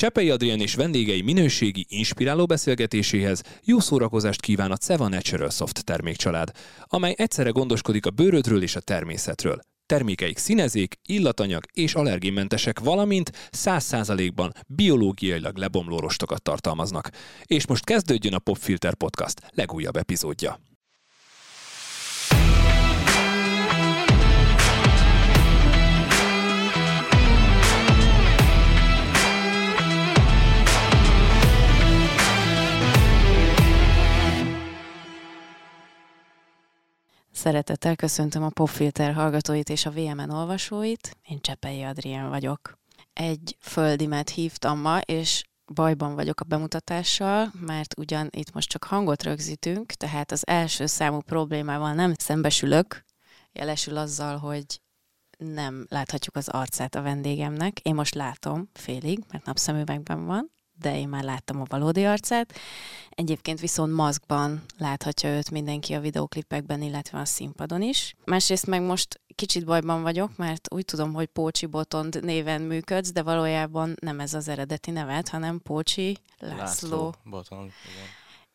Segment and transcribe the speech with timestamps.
[0.00, 6.50] Csepei Adrián és vendégei minőségi, inspiráló beszélgetéséhez jó szórakozást kíván a Ceva Natural Soft termékcsalád,
[6.84, 9.60] amely egyszerre gondoskodik a bőrödről és a természetről.
[9.86, 17.10] Termékeik színezék, illatanyag és allergénmentesek, valamint 100%-ban biológiailag lebomló rostokat tartalmaznak.
[17.44, 20.69] És most kezdődjön a Popfilter Podcast legújabb epizódja.
[37.40, 41.16] Szeretettel köszöntöm a Popfilter hallgatóit és a VMN olvasóit.
[41.28, 42.78] Én Csepei Adrien vagyok.
[43.12, 45.42] Egy földimet hívtam ma, és
[45.74, 51.20] bajban vagyok a bemutatással, mert ugyan itt most csak hangot rögzítünk, tehát az első számú
[51.20, 53.04] problémával nem szembesülök,
[53.52, 54.80] jelesül azzal, hogy
[55.38, 57.78] nem láthatjuk az arcát a vendégemnek.
[57.78, 62.54] Én most látom félig, mert napszemüvegben van, de én már láttam a valódi arcát.
[63.10, 68.14] Egyébként viszont maszkban láthatja őt mindenki a videoklipekben, illetve a színpadon is.
[68.24, 73.22] Másrészt meg most kicsit bajban vagyok, mert úgy tudom, hogy Pócsi Botond néven működsz, de
[73.22, 76.56] valójában nem ez az eredeti neved, hanem Pócsi László.
[76.58, 78.06] László Botond, igen.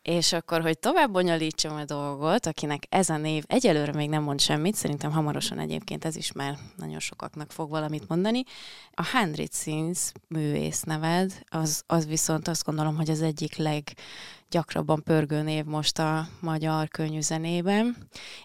[0.06, 4.39] És akkor, hogy tovább bonyolítsam a dolgot, akinek ez a név egyelőre még nem mond
[4.39, 8.44] semmit, szerintem hamarosan egyébként ez is már nagyon sokaknak fog valamit mondani.
[8.92, 15.42] A Hundred Scenes művész neved, az, az viszont azt gondolom, hogy az egyik leggyakrabban pörgő
[15.42, 17.95] név most a magyar könnyűzenében.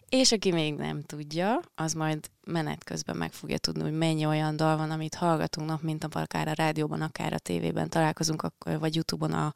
[0.08, 4.56] És aki még nem tudja, az majd menet közben meg fogja tudni, hogy mennyi olyan
[4.56, 8.46] dal van, amit hallgatunk nap, mint akár a rádióban, akár a tévében találkozunk,
[8.78, 9.52] vagy Youtube-on a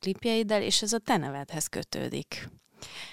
[0.00, 2.48] klipjeiddel, és ez a te nevedhez kötődik.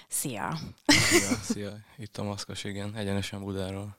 [0.08, 0.58] Szia!
[0.86, 1.72] Szia, szia.
[1.96, 3.98] Itt a maszkos, igen, egyenesen Budáról.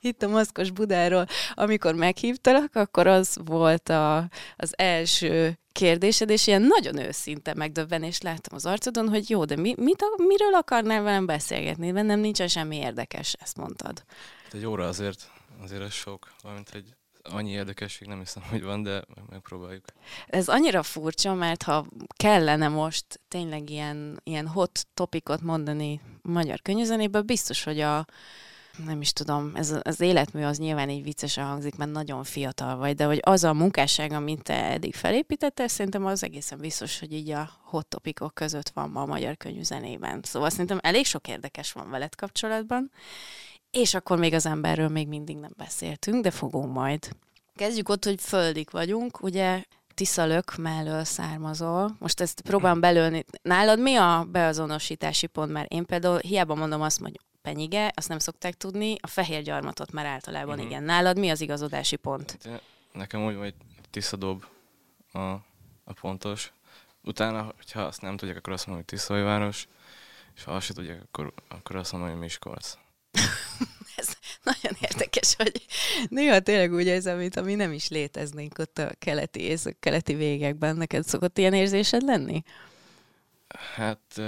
[0.00, 1.26] Itt a maszkos Budáról.
[1.54, 8.54] Amikor meghívtalak, akkor az volt a, az első kérdésed, és ilyen nagyon őszinte megdöbbenést láttam
[8.56, 11.92] az arcodon, hogy jó, de mi, mit, miről akarnál velem beszélgetni?
[11.92, 14.04] Bennem nincsen semmi érdekes, ezt mondtad.
[14.42, 15.30] Hát egy óra azért,
[15.62, 16.96] azért ez sok, valamint egy
[17.30, 19.84] annyi érdekesség nem hiszem, hogy van, de megpróbáljuk.
[20.26, 27.22] Ez annyira furcsa, mert ha kellene most tényleg ilyen, ilyen hot topikot mondani magyar könyvzenéből,
[27.22, 28.06] biztos, hogy a
[28.84, 32.94] nem is tudom, ez az életmű az nyilván így viccesen hangzik, mert nagyon fiatal vagy,
[32.94, 37.30] de hogy az a munkásság, amit te eddig felépítettél, szerintem az egészen biztos, hogy így
[37.30, 40.20] a hot topikok között van ma a magyar könyvzenében.
[40.22, 42.90] Szóval szerintem elég sok érdekes van veled kapcsolatban,
[43.78, 47.08] és akkor még az emberről még mindig nem beszéltünk, de fogunk majd.
[47.54, 51.96] Kezdjük ott, hogy földik vagyunk, ugye Tiszalök mellől származol.
[51.98, 53.24] Most ezt próbálom belőni.
[53.42, 55.52] Nálad mi a beazonosítási pont?
[55.52, 59.92] Mert én például hiába mondom azt, hogy penyige, azt nem szokták tudni, a fehér gyarmatot
[59.92, 60.66] már általában mm-hmm.
[60.66, 60.82] igen.
[60.82, 62.38] Nálad mi az igazodási pont?
[62.44, 62.62] Hát,
[62.92, 63.54] nekem úgy, hogy
[63.90, 64.44] Tiszadob
[65.12, 65.18] a,
[65.84, 66.52] a pontos.
[67.04, 69.68] Utána, hogyha azt nem tudják, akkor azt mondom, hogy Tiszajváros,
[70.36, 72.76] és ha azt se tudják, akkor, akkor azt mondom, hogy Miskolc.
[73.96, 74.08] Ez
[74.42, 75.66] nagyon érdekes, hogy
[76.08, 80.14] néha tényleg úgy érzem, mint ami nem is léteznénk ott a keleti és a keleti
[80.14, 80.76] végekben.
[80.76, 82.42] Neked szokott ilyen érzésed lenni?
[83.74, 84.20] Hát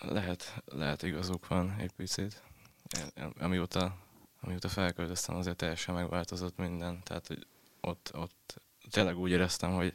[0.00, 2.42] lehet, lehet igazuk van egy picit.
[3.38, 3.96] Amióta,
[4.40, 7.02] amióta felköltöztem, azért teljesen megváltozott minden.
[7.02, 7.46] Tehát, hogy
[7.80, 9.94] ott, ott tényleg úgy éreztem, hogy,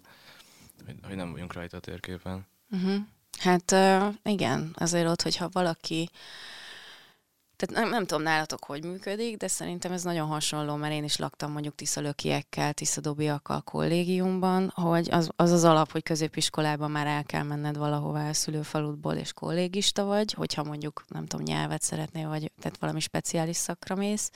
[0.86, 2.48] hogy, hogy nem vagyunk rajta a térképen.
[2.72, 2.96] Uh-huh.
[3.40, 6.10] Hát uh, igen, azért ott, hogyha valaki
[7.58, 11.18] tehát nem, nem tudom nálatok, hogy működik, de szerintem ez nagyon hasonló, mert én is
[11.18, 17.44] laktam mondjuk tiszalökiekkel, tiszadobiakkal kollégiumban, hogy az, az az alap, hogy középiskolában már el kell
[17.44, 22.78] menned valahová a szülőfaludból, és kollégista vagy, hogyha mondjuk, nem tudom, nyelvet szeretnél, vagy tehát
[22.78, 24.32] valami speciális szakra mész,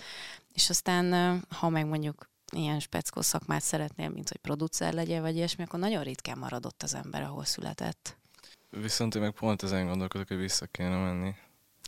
[0.54, 5.64] és aztán, ha meg mondjuk ilyen speckó szakmát szeretnél, mint hogy producer legyél, vagy ilyesmi,
[5.64, 8.18] akkor nagyon ritkán maradott az ember, ahol született.
[8.70, 11.34] Viszont én meg pont ezen gondolkodok, hogy vissza kéne menni.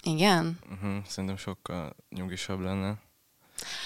[0.04, 0.60] Igen?
[0.72, 3.00] Uh-huh, szerintem sokkal nyugisabb lenne.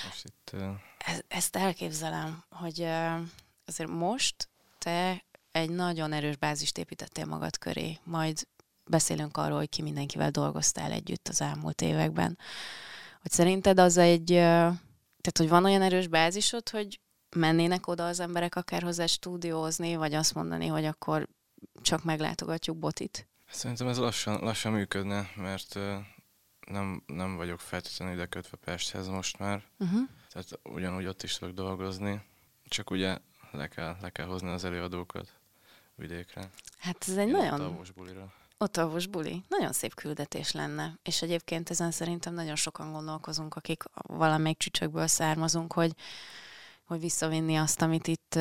[0.06, 0.62] Most itt, uh...
[0.98, 3.20] e- ezt elképzelem, hogy uh,
[3.66, 8.48] azért most te egy nagyon erős bázist építettél magad köré, majd
[8.86, 12.38] beszélünk arról, hogy ki mindenkivel dolgoztál együtt az elmúlt években.
[13.22, 17.00] Hogy szerinted az egy, tehát hogy van olyan erős bázisod, hogy
[17.36, 21.28] mennének oda az emberek akár hozzá stúdiózni, vagy azt mondani, hogy akkor
[21.82, 23.28] csak meglátogatjuk botit?
[23.50, 25.80] Szerintem ez lassan, lassan működne, mert
[26.68, 29.64] nem, nem vagyok feltétlenül ide kötve Pesthez most már.
[29.80, 30.10] Uh-huh.
[30.30, 32.22] Tehát ugyanúgy ott is tudok dolgozni,
[32.68, 33.18] csak ugye
[33.52, 35.40] le kell, le kell hozni az előadókat
[35.96, 36.50] vidékre.
[36.78, 37.62] Hát ez egy Én nagyon...
[37.62, 38.34] Ott bulira.
[38.58, 39.44] Ott buli.
[39.48, 41.00] Nagyon szép küldetés lenne.
[41.04, 45.96] És egyébként ezen szerintem nagyon sokan gondolkozunk, akik valamelyik csücsökből származunk, hogy,
[46.86, 48.40] hogy visszavinni azt, amit itt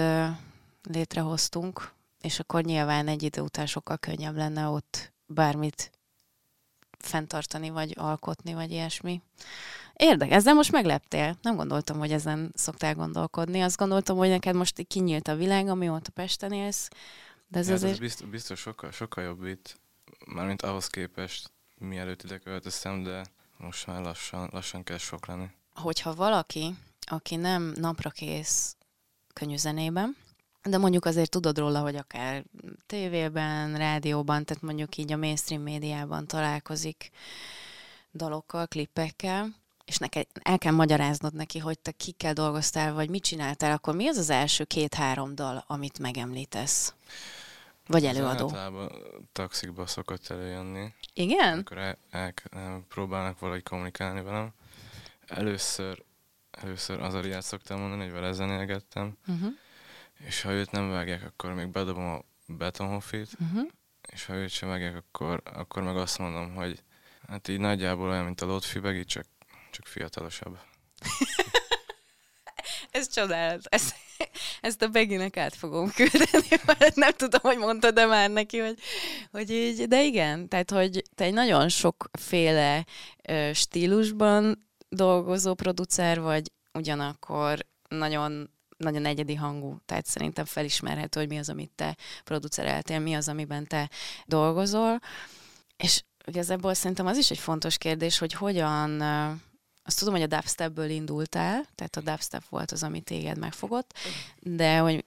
[0.83, 1.93] létrehoztunk,
[2.27, 5.91] és akkor nyilván egy idő után sokkal könnyebb lenne ott bármit
[6.99, 9.23] fenntartani, vagy alkotni, vagy ilyesmi.
[9.93, 11.39] Érdekes, ezzel most megleptél.
[11.43, 13.61] Nem gondoltam, hogy ezen szoktál gondolkodni.
[13.61, 16.89] Azt gondoltam, hogy neked most kinyílt a világ, amióta Pesten élsz.
[17.49, 17.93] De ez Hát azért...
[17.93, 19.81] ez biztos, biztos sokkal, sokkal jobb itt,
[20.27, 23.25] mármint ahhoz képest, mielőtt ide költöztem, de
[23.57, 25.47] most már lassan, lassan kell sok lenni.
[25.75, 28.77] hogyha valaki, aki nem napra kész
[29.33, 30.17] könnyűzenében,
[30.69, 32.45] de mondjuk azért tudod róla, hogy akár
[32.87, 37.11] tévében, rádióban, tehát mondjuk így a mainstream médiában találkozik
[38.13, 39.55] dalokkal, klippekkel,
[39.85, 44.09] és neked el kell magyaráznod neki, hogy te kikkel dolgoztál, vagy mit csináltál, akkor mi
[44.09, 46.95] az az első két-három dal, amit megemlítesz?
[47.87, 48.45] Vagy előadó?
[48.45, 48.93] Általában
[49.33, 51.59] taxikba szokott előjönni, Igen?
[51.59, 54.53] akkor el, el, el, próbálnak valahogy kommunikálni velem.
[55.27, 56.03] Először,
[56.51, 59.53] először az Ariát szoktam mondani, hogy vele zenélgettem, Uh-huh.
[60.19, 63.69] És ha őt nem vágják, akkor még bedobom a betonhofit, Uh-huh.
[64.13, 66.83] és ha őt sem vágják, akkor, akkor meg azt mondom, hogy
[67.29, 69.27] hát így nagyjából olyan, mint a Lotfi Begi, csak,
[69.71, 70.59] csak fiatalosabb.
[72.91, 73.61] Ez csodálat.
[73.65, 73.95] Ezt,
[74.61, 78.79] ezt a Beginek át fogom küldeni, mert nem tudom, hogy mondtad de már neki, hogy,
[79.31, 82.85] hogy így, de igen, tehát, hogy te egy nagyon sokféle
[83.23, 91.39] ö, stílusban dolgozó producer vagy, ugyanakkor nagyon nagyon egyedi hangú, tehát szerintem felismerhető, hogy mi
[91.39, 93.91] az, amit te producereltél, mi az, amiben te
[94.25, 95.01] dolgozol,
[95.77, 99.01] és igazából szerintem az is egy fontos kérdés, hogy hogyan
[99.87, 103.95] azt tudom, hogy a dubstepből indultál, tehát a dubstep volt az, ami téged megfogott,
[104.41, 105.05] de hogy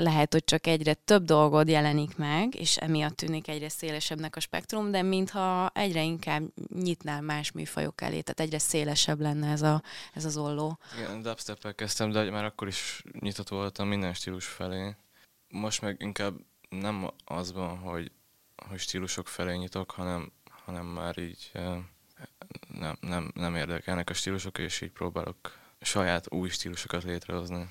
[0.00, 4.90] lehet, hogy csak egyre több dolgod jelenik meg, és emiatt tűnik egyre szélesebbnek a spektrum,
[4.90, 6.42] de mintha egyre inkább
[6.74, 9.82] nyitnál más műfajok elé, tehát egyre szélesebb lenne ez, a,
[10.14, 10.78] ez az olló.
[10.98, 14.96] Igen, dubstep kezdtem, de már akkor is nyitott voltam minden stílus felé.
[15.48, 16.34] Most meg inkább
[16.68, 18.12] nem az van, hogy,
[18.68, 20.32] hogy stílusok felé nyitok, hanem,
[20.64, 21.50] hanem már így
[22.78, 27.68] nem, nem, nem érdekelnek a stílusok, és így próbálok saját új stílusokat létrehozni.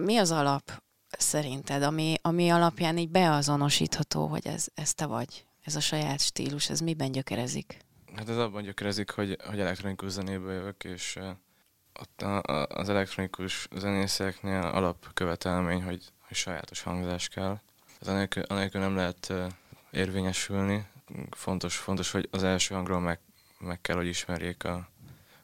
[0.00, 5.76] Mi az alap szerinted, ami, ami alapján így beazonosítható, hogy ez, ez te vagy, ez
[5.76, 7.78] a saját stílus, ez miben gyökerezik?
[8.14, 11.18] Hát ez abban gyökerezik, hogy, hogy elektronikus zenéből jövök, és
[12.00, 17.60] ott a, a, az elektronikus zenészeknél alapkövetelmény, hogy, hogy sajátos hangzás kell.
[18.00, 19.46] Ez anélkül, anélkül nem lehet eh,
[19.90, 20.86] érvényesülni.
[21.30, 23.20] Fontos, fontos, hogy az első hangról meg,
[23.58, 24.88] meg kell, hogy ismerjék a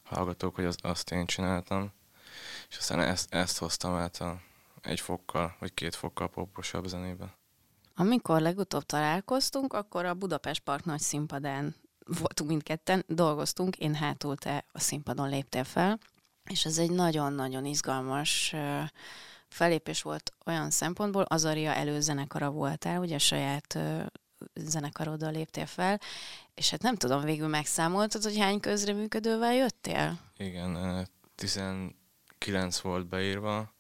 [0.03, 1.93] hallgatók, hogy az, azt én csináltam.
[2.69, 4.41] És aztán ezt, ezt hoztam át a,
[4.85, 7.37] egy fokkal, vagy két fokkal poposabb zenébe.
[7.95, 11.75] Amikor legutóbb találkoztunk, akkor a Budapest Park nagy színpadán
[12.21, 15.99] voltunk mindketten, dolgoztunk, én hátul te a színpadon léptél fel,
[16.45, 18.55] és ez egy nagyon-nagyon izgalmas
[19.49, 23.79] felépés volt olyan szempontból, Azaria előzenekara voltál, ugye a saját
[24.55, 26.01] zenekaroddal léptél fel,
[26.55, 30.19] és hát nem tudom, végül megszámoltad, hogy hány közreműködővel jöttél?
[30.37, 31.05] Igen, eh,
[31.35, 33.74] 19 volt beírva,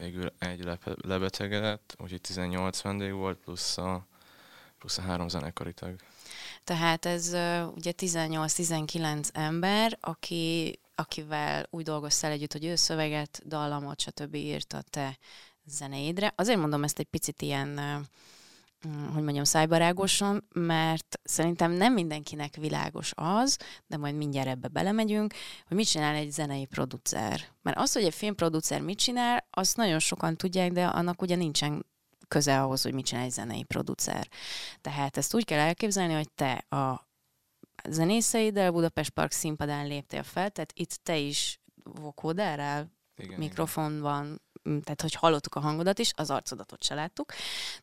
[0.00, 4.06] végül egy lepe- lebetegedett, úgyhogy 18 vendég volt, plusz a,
[4.78, 5.94] plusz a három zenekari tag.
[6.64, 7.28] Tehát ez
[7.74, 14.34] ugye 18-19 ember, aki, akivel úgy dolgoztál együtt, hogy ő szöveget, dallamot, stb.
[14.34, 15.18] írt a te
[15.64, 16.32] zeneidre.
[16.36, 17.80] Azért mondom ezt egy picit ilyen,
[19.12, 23.56] hogy mondjam, szájbarágosan, mert szerintem nem mindenkinek világos az,
[23.86, 25.34] de majd mindjárt ebbe belemegyünk,
[25.66, 27.40] hogy mit csinál egy zenei producer.
[27.62, 31.86] Mert az, hogy egy filmproducer mit csinál, azt nagyon sokan tudják, de annak ugye nincsen
[32.28, 34.28] köze ahhoz, hogy mit csinál egy zenei producer.
[34.80, 37.08] Tehát ezt úgy kell elképzelni, hogy te a
[37.88, 44.49] zenészeiddel Budapest Park színpadán léptél fel, tehát itt te is vokódálrál, Igen, mikrofon van, m,
[44.62, 47.32] tehát hogy hallottuk a hangodat is, az arcodat ott se láttuk,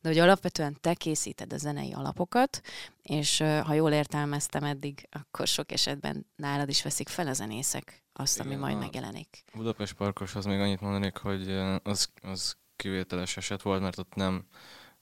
[0.01, 2.62] de hogy alapvetően te készíted a zenei alapokat,
[3.01, 8.39] és ha jól értelmeztem eddig, akkor sok esetben nálad is veszik fel a zenészek azt,
[8.39, 9.43] ami Igen, majd a- megjelenik.
[9.48, 9.62] igen.
[9.63, 11.51] Budapest Parkoshoz még annyit mondanék, hogy
[11.84, 14.46] az, az kivételes eset volt, mert ott nem,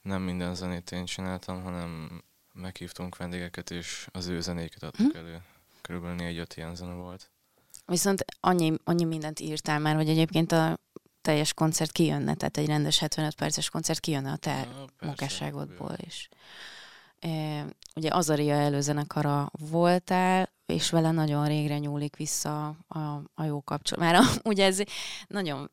[0.02, 2.22] nem minden zenét én csináltam, hanem
[2.54, 5.18] meghívtunk vendégeket, és az ő zenéket adtuk Hm.
[5.18, 5.42] elő.
[5.82, 7.32] Körülbelül négy-öt ilyen zene volt.
[7.86, 10.78] Viszont annyi, annyi mindent írtál már, hogy egyébként a
[11.26, 16.30] teljes koncert kijönne, tehát egy rendes 75 perces koncert kijönne a te Ja, munkásságodból is.
[17.20, 17.66] E,
[17.96, 23.00] ugye Azaria előzenekara voltál, és vele nagyon régre nyúlik vissza a,
[23.34, 24.04] a jó kapcsolat.
[24.04, 24.80] Már a, ugye ez
[25.28, 25.72] nagyon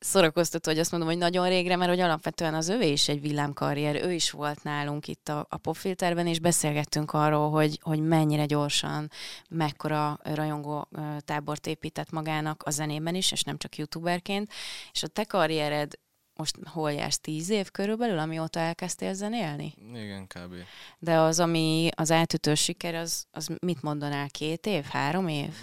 [0.00, 3.94] szórakoztató, hogy azt mondom, hogy nagyon régre, mert hogy alapvetően az övé is egy villámkarrier,
[4.04, 9.10] ő is volt nálunk itt a, a popfilterben, és beszélgettünk arról, hogy, hogy mennyire gyorsan,
[9.50, 10.88] mekkora rajongó
[11.24, 14.52] tábort épített magának a zenében is, és nem csak youtuberként,
[14.92, 15.92] és a te karriered
[16.34, 19.74] most hol jársz, tíz év körülbelül, amióta elkezdtél zenélni?
[19.94, 20.54] Igen, kb.
[20.98, 25.54] De az, ami az átütő siker, az, az mit mondanál, két év, három év?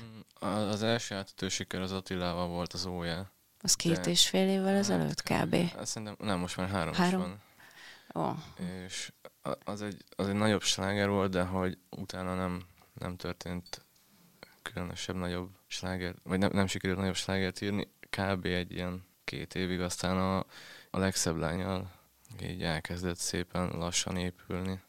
[0.46, 3.36] Mm, Az első átütő siker az Attilával volt az ójel.
[3.62, 5.56] Az két De- és fél évvel ezelőtt kb.
[5.56, 7.22] Hát Szerintem, nem, most már három, Három?
[7.22, 7.42] is van.
[8.30, 8.36] Ó,
[8.86, 9.12] És
[9.42, 12.62] a- az egy, az egy nagyobb sláger volt, de hogy utána nem,
[12.94, 13.86] nem történt
[14.62, 17.92] különösebb nagyobb sláger, vagy nem, nem sikerült nagyobb slágert írni.
[18.10, 18.46] Kb.
[18.46, 20.38] egy ilyen két évig, aztán a,
[20.90, 21.92] a legszebb lányal
[22.42, 24.80] így elkezdett szépen lassan épülni.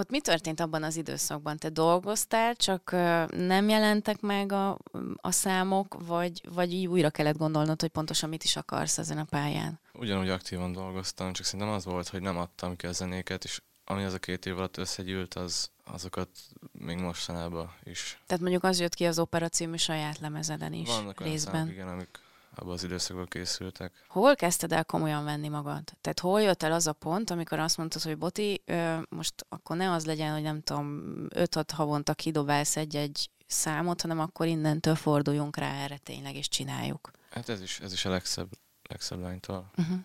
[0.00, 1.56] Ott mi történt abban az időszakban?
[1.56, 2.90] Te dolgoztál, csak
[3.30, 4.78] nem jelentek meg a,
[5.16, 9.24] a számok, vagy, vagy így újra kellett gondolnod, hogy pontosan mit is akarsz ezen a
[9.24, 9.80] pályán?
[9.92, 14.04] Ugyanúgy aktívan dolgoztam, csak szerintem az volt, hogy nem adtam ki a zenéket, és ami
[14.04, 16.28] az a két év alatt összegyűlt, az, azokat
[16.72, 18.20] még mostanában is.
[18.26, 21.54] Tehát mondjuk az jött ki az Opera című saját lemezeden is Vannak olyan részben.
[21.54, 22.18] számok, igen, amik
[22.54, 24.04] abban az időszakban készültek.
[24.08, 25.82] Hol kezdted el komolyan venni magad?
[26.00, 28.62] Tehát hol jött el az a pont, amikor azt mondtad, hogy Boti,
[29.08, 34.46] most akkor ne az legyen, hogy nem tudom, 5-6 havonta kidobálsz egy-egy számot, hanem akkor
[34.46, 37.10] innentől forduljunk rá erre tényleg, és csináljuk.
[37.30, 38.48] Hát ez is, ez is a legszebb,
[38.88, 39.70] legszebb lánytól.
[39.76, 39.98] Uh-huh.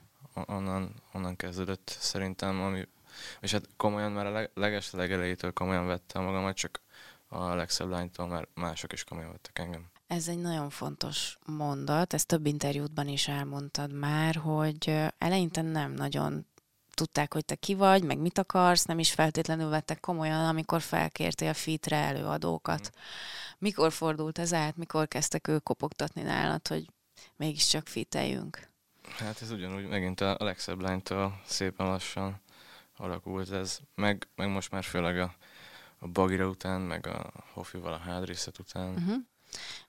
[0.46, 2.88] Onnan, onnan kezdődött szerintem, ami,
[3.40, 6.82] és hát komolyan már a leg, leges legelejétől komolyan vettem magamat, csak
[7.28, 9.86] a legszebb lánytól már mások is komolyan vettek engem.
[10.08, 16.46] Ez egy nagyon fontos mondat, ezt több interjútban is elmondtad már, hogy eleinte nem nagyon
[16.94, 21.54] tudták, hogy te ki vagy, meg mit akarsz, nem is feltétlenül vettek komolyan, amikor felkértél
[21.54, 22.92] fitre előadókat.
[23.58, 26.90] Mikor fordult ez át, mikor kezdtek ők kopogtatni nálad, hogy
[27.36, 28.70] mégiscsak fiteljünk?
[29.18, 32.42] Hát ez ugyanúgy megint a, a legszebb lánytól szépen lassan
[32.98, 35.36] alakult ez, meg, meg most már főleg a,
[35.98, 38.94] a Bagira után, meg a Hofival a hádrészet után.
[38.94, 39.16] Uh-huh.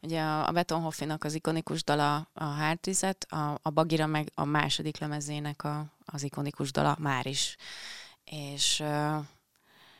[0.01, 4.45] Ugye a, a Beton Hoffinak az ikonikus dala a Hártizet, a, a Bagira meg a
[4.45, 7.57] második lemezének a, az ikonikus dala már is.
[8.25, 8.81] És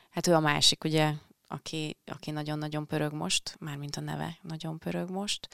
[0.09, 1.13] hát ő a másik, ugye,
[1.47, 5.47] aki, aki nagyon-nagyon pörög most, mármint a neve nagyon pörög most.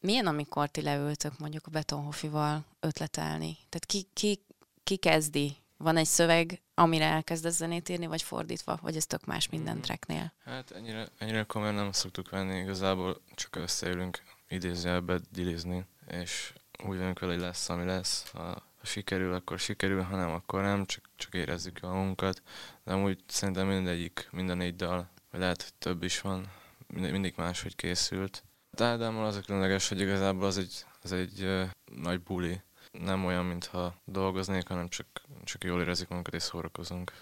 [0.00, 3.56] Milyen, amikor ti leültök mondjuk a Beton Hoffival ötletelni?
[3.68, 4.44] Tehát ki, ki,
[4.84, 5.56] ki kezdi?
[5.80, 9.82] Van egy szöveg, amire elkezdesz zenét írni, vagy fordítva, vagy ez tök más minden Mhm.
[9.84, 10.32] tracknél?
[10.44, 16.52] Hát ennyire, ennyire komolyan nem szoktuk venni, igazából csak összeülünk idézőjelbe dilizni, és
[16.84, 18.30] úgy vagyunk vele, hogy lesz, ami lesz.
[18.30, 18.42] Ha,
[18.78, 22.42] ha sikerül, akkor sikerül, ha nem, akkor nem, csak, csak érezzük jól magunkat.
[22.84, 26.52] De amúgy szerintem mindegyik, mind a négy dal, vagy lehet, hogy több is van,
[26.86, 28.44] mind, mindig máshogy készült.
[28.70, 31.68] De Ádámmal az a különleges, hogy igazából az egy, az egy uh,
[32.02, 32.60] nagy buli.
[32.92, 35.06] Nem olyan, mintha dolgoznék, hanem csak,
[35.44, 37.12] csak jól érezzük magunkat és szórakozunk.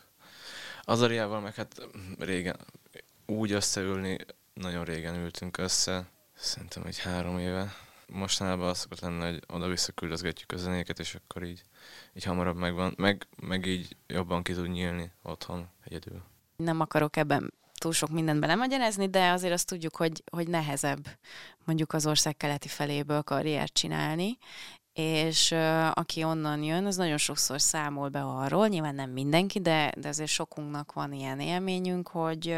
[0.83, 2.57] Az Ariával meg hát régen,
[3.27, 4.19] úgy összeülni,
[4.55, 7.75] nagyon régen ültünk össze, szerintem egy három éve.
[8.09, 11.63] Mostanában az szokott lenni, hogy oda-vissza küldözgetjük a zenéket, és akkor így,
[12.15, 16.23] így hamarabb megvan, meg, meg így jobban ki tud nyílni otthon egyedül.
[16.57, 21.07] nem akarok ebben túl sok mindent belemagyarázni, de azért azt tudjuk, hogy, hogy nehezebb
[21.65, 24.39] mondjuk az ország keleti feléből karriert csinálni,
[24.97, 25.53] és
[25.93, 30.31] aki onnan jön, az nagyon sokszor számol be arról, nyilván nem mindenki, de, de azért
[30.31, 32.57] sokunknak van ilyen élményünk, hogy,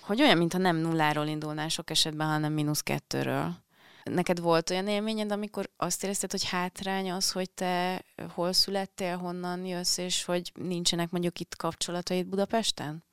[0.00, 3.54] hogy olyan, mintha nem nulláról indulnál sok esetben, hanem mínusz kettőről.
[4.02, 9.64] Neked volt olyan élményed, amikor azt érezted, hogy hátrány az, hogy te hol születtél, honnan
[9.64, 13.04] jössz, és hogy nincsenek mondjuk itt kapcsolataid Budapesten?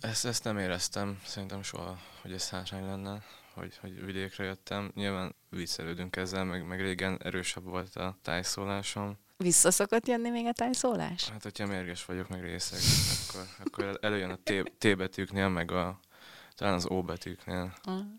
[0.00, 3.22] Ezt, ezt nem éreztem, szerintem soha, hogy ez hátrány lenne,
[3.54, 4.90] hogy, hogy vidékre jöttem.
[4.94, 9.18] Nyilván viccelődünk ezzel, meg, meg régen erősebb volt a tájszólásom.
[9.36, 11.28] Vissza szokott jönni még a tájszólás?
[11.28, 12.78] Hát, hogyha mérges vagyok, meg részeg,
[13.28, 16.00] akkor, akkor el- előjön a T, T betűknél, meg a,
[16.54, 17.74] talán az O betűknél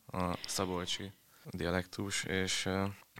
[0.07, 1.11] a szabolcsi
[1.51, 2.69] dialektus, és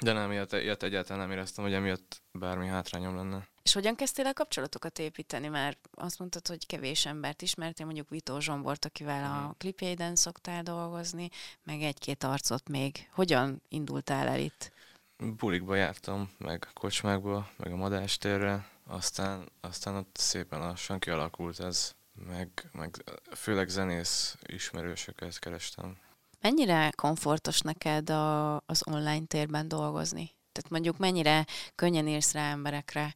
[0.02, 3.48] de nem, ilyet, ilyet egyáltalán nem éreztem, hogy emiatt bármi hátrányom lenne.
[3.64, 5.48] És hogyan kezdtél el kapcsolatokat építeni?
[5.48, 11.30] Mert azt mondtad, hogy kevés embert ismertél, mondjuk Vitó Zsombort, akivel a klipjeiden szoktál dolgozni,
[11.64, 13.10] meg egy-két arcot még.
[13.12, 14.72] Hogyan indultál el itt?
[15.18, 21.96] Bulikba jártam, meg kocsmákba, meg a madástérre, aztán, aztán ott szépen lassan kialakult ez,
[22.28, 23.04] meg, meg
[23.36, 25.98] főleg zenész ismerősöket kerestem.
[26.46, 30.32] Mennyire komfortos neked a, az online térben dolgozni?
[30.52, 33.14] Tehát mondjuk mennyire könnyen érsz rá emberekre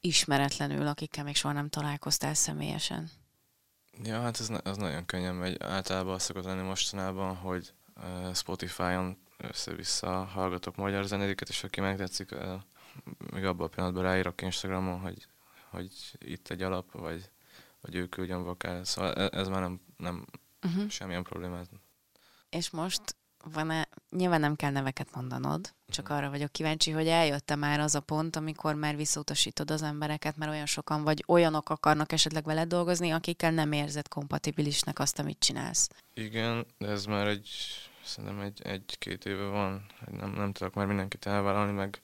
[0.00, 3.10] ismeretlenül, akikkel még soha nem találkoztál személyesen?
[4.02, 5.62] Ja, hát ez, az nagyon könnyen megy.
[5.62, 7.72] Általában az szokott lenni mostanában, hogy
[8.34, 12.34] Spotify-on össze-vissza hallgatok magyar zenéket, és aki megtetszik,
[13.32, 15.26] még abban a pillanatban ráírok Instagramon, hogy,
[15.70, 17.30] hogy itt egy alap, vagy,
[17.80, 18.84] vagy ő küldjön vokál.
[18.84, 20.24] Szóval e- ez már nem, nem
[20.62, 20.88] Uh-huh.
[20.88, 21.68] semmilyen problémát.
[22.50, 27.80] És most van-e, nyilván nem kell neveket mondanod, Csak arra vagyok kíváncsi, hogy eljött már
[27.80, 32.44] az a pont, amikor már visszautasítod az embereket, mert olyan sokan vagy olyanok akarnak esetleg
[32.44, 35.88] veled dolgozni, akikkel nem érzed kompatibilisnek azt, amit csinálsz.
[36.14, 37.50] Igen, de ez már egy,
[38.04, 42.02] szerintem egy, egy-két éve van, nem, nem tudok már mindenkit elvállalni, meg,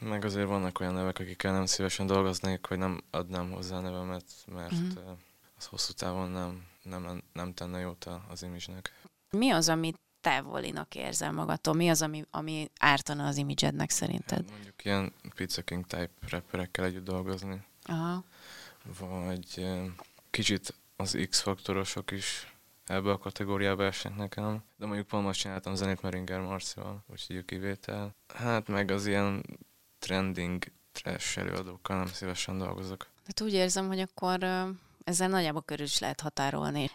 [0.00, 4.72] meg azért vannak olyan nevek, akikkel nem szívesen dolgoznék, hogy nem adnám hozzá nevemet, mert
[4.72, 5.16] uh-huh.
[5.58, 9.01] az hosszú távon nem, nem, nem tenne jót az imidzsnek.
[9.36, 11.74] Mi az, amit távolinak érzel magadtól?
[11.74, 14.38] Mi az, ami, ami ártana az imidzsednek szerinted?
[14.38, 17.64] Hát mondjuk ilyen Pizza King type rapperekkel együtt dolgozni.
[17.82, 18.24] Aha.
[18.98, 19.66] Vagy
[20.30, 22.54] kicsit az X-faktorosok is
[22.86, 24.62] ebbe a kategóriába esnek nekem.
[24.76, 28.14] De mondjuk pont most csináltam zenét Meringer Marcival, úgyhogy a kivétel.
[28.34, 29.44] Hát meg az ilyen
[29.98, 33.06] trending trash előadókkal nem szívesen dolgozok.
[33.26, 34.44] Hát úgy érzem, hogy akkor
[35.04, 36.90] ezzel nagyjából körül is lehet határolni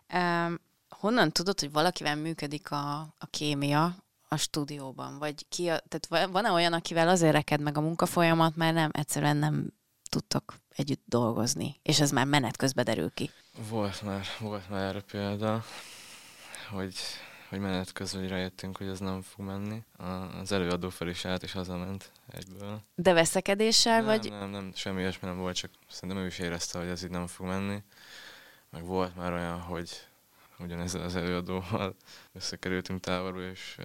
[1.00, 3.96] honnan tudod, hogy valakivel működik a, a kémia
[4.27, 5.18] a stúdióban?
[5.18, 9.38] Vagy ki a, tehát van-e olyan, akivel azért reked meg a munkafolyamat, mert nem, egyszerűen
[9.38, 9.74] nem
[10.10, 13.32] tudtok együtt dolgozni, és ez már menet közben derül ki?
[13.70, 15.63] Volt már, volt már erre példa,
[16.70, 16.96] hogy,
[17.50, 19.84] hogy menet közben rájöttünk, hogy ez nem fog menni.
[20.42, 22.82] Az előadó fel is állt, és hazament egyből.
[22.96, 24.30] De veszekedéssel, nem, vagy?
[24.30, 27.27] Nem, nem, semmi ilyesmi nem volt, csak szerintem ő is érezte, hogy ez így nem
[27.27, 27.84] fog menni.
[28.70, 29.89] Meg volt már olyan, hogy
[30.60, 31.96] ugyanezzel az előadóval
[32.34, 33.78] összekerültünk távolról, és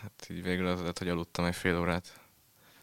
[0.00, 2.20] hát így végül az lett, hogy aludtam egy fél órát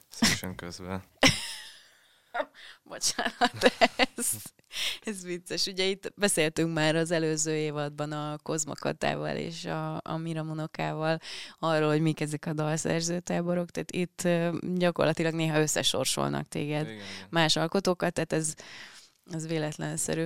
[0.10, 1.04] szívesen közben.
[2.84, 3.74] Bocsánat,
[4.16, 4.30] ez,
[5.04, 5.66] ez vicces.
[5.66, 11.20] Ugye itt beszéltünk már az előző évadban a Kozmakatával és a, a Miramonokával
[11.60, 14.28] arról, hogy mik ezek a dalszerzőtáborok, tehát itt
[14.78, 17.28] gyakorlatilag néha összesorsolnak téged igen, igen.
[17.30, 18.54] más alkotókat, tehát ez
[19.32, 20.26] ez véletlenszerű.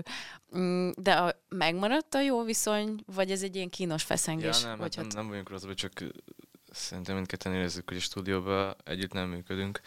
[0.58, 4.62] Mm, de a, megmaradt a jó viszony, vagy ez egy ilyen kínos feszengés?
[4.62, 6.04] Ja, nem, hát nem, nem vagyunk rosszban, csak
[6.72, 9.82] szerintem mindketten érezzük, hogy a stúdióban együtt nem működünk,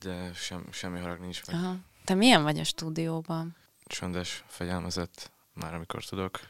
[0.00, 1.56] de sem, semmi harag nincs meg.
[1.56, 1.76] Aha.
[2.04, 3.56] Te milyen vagy a stúdióban?
[3.84, 6.40] Csöndes, fegyelmezett, már amikor tudok.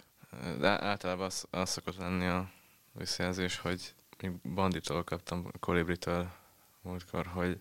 [0.58, 2.50] De általában az, az szokott lenni a
[2.93, 6.30] visszajelzés, hogy még banditól kaptam, kolibritől
[6.82, 7.58] múltkor, hogy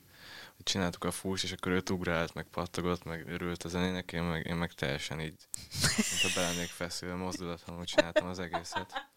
[0.63, 4.45] csináltuk a fús, és akkor őt ugrált, meg pattogott, meg örült a zenének, én meg,
[4.45, 5.47] én meg teljesen így,
[5.95, 9.09] mint a belennék feszülve, mozdulatlanul csináltam az egészet.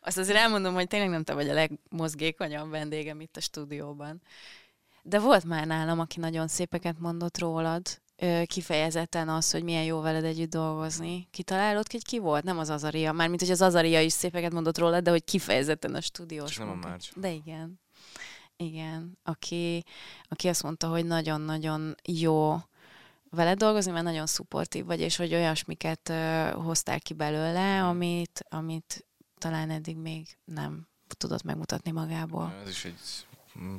[0.00, 4.22] Azt azért elmondom, hogy tényleg nem te vagy a legmozgékonyabb vendégem itt a stúdióban.
[5.02, 8.00] De volt már nálam, aki nagyon szépeket mondott rólad,
[8.44, 11.28] kifejezetten az, hogy milyen jó veled együtt dolgozni.
[11.30, 12.44] Kitalálod, hogy ki volt?
[12.44, 13.12] Nem az Azaria.
[13.12, 16.80] Mármint, hogy az Azaria is szépeket mondott rólad, de hogy kifejezetten a stúdiós Csak nem
[16.82, 17.14] a Márcs.
[17.14, 17.80] De igen.
[18.60, 19.84] Igen, aki,
[20.22, 22.56] aki azt mondta, hogy nagyon-nagyon jó
[23.30, 29.06] vele dolgozni, mert nagyon szupportív vagy, és hogy olyasmiket uh, hoztál ki belőle, amit, amit
[29.38, 32.54] talán eddig még nem tudott megmutatni magából.
[32.62, 33.26] Ez is egy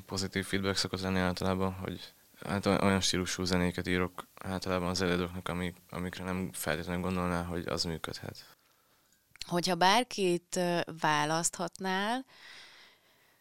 [0.06, 2.14] pozitív feedback szokott lenni általában, hogy
[2.46, 7.84] hát olyan stílusú zenéket írok általában az előadóknak, amik, amikre nem feltétlenül gondolná, hogy az
[7.84, 8.58] működhet.
[9.48, 10.60] Hogyha bárkit
[11.02, 12.26] választhatnál,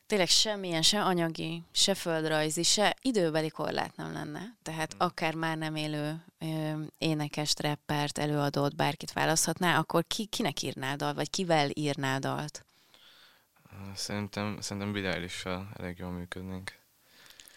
[0.09, 4.55] tényleg semmilyen, se anyagi, se földrajzi, se időbeli korlát nem lenne.
[4.63, 5.07] Tehát hmm.
[5.07, 11.15] akár már nem élő ö, énekes, reppert, előadót, bárkit választhatná, akkor ki, kinek írnál dalt,
[11.15, 12.65] vagy kivel írnál dalt?
[13.95, 16.77] Szerintem, szerintem Bilálissal elég jól működnénk.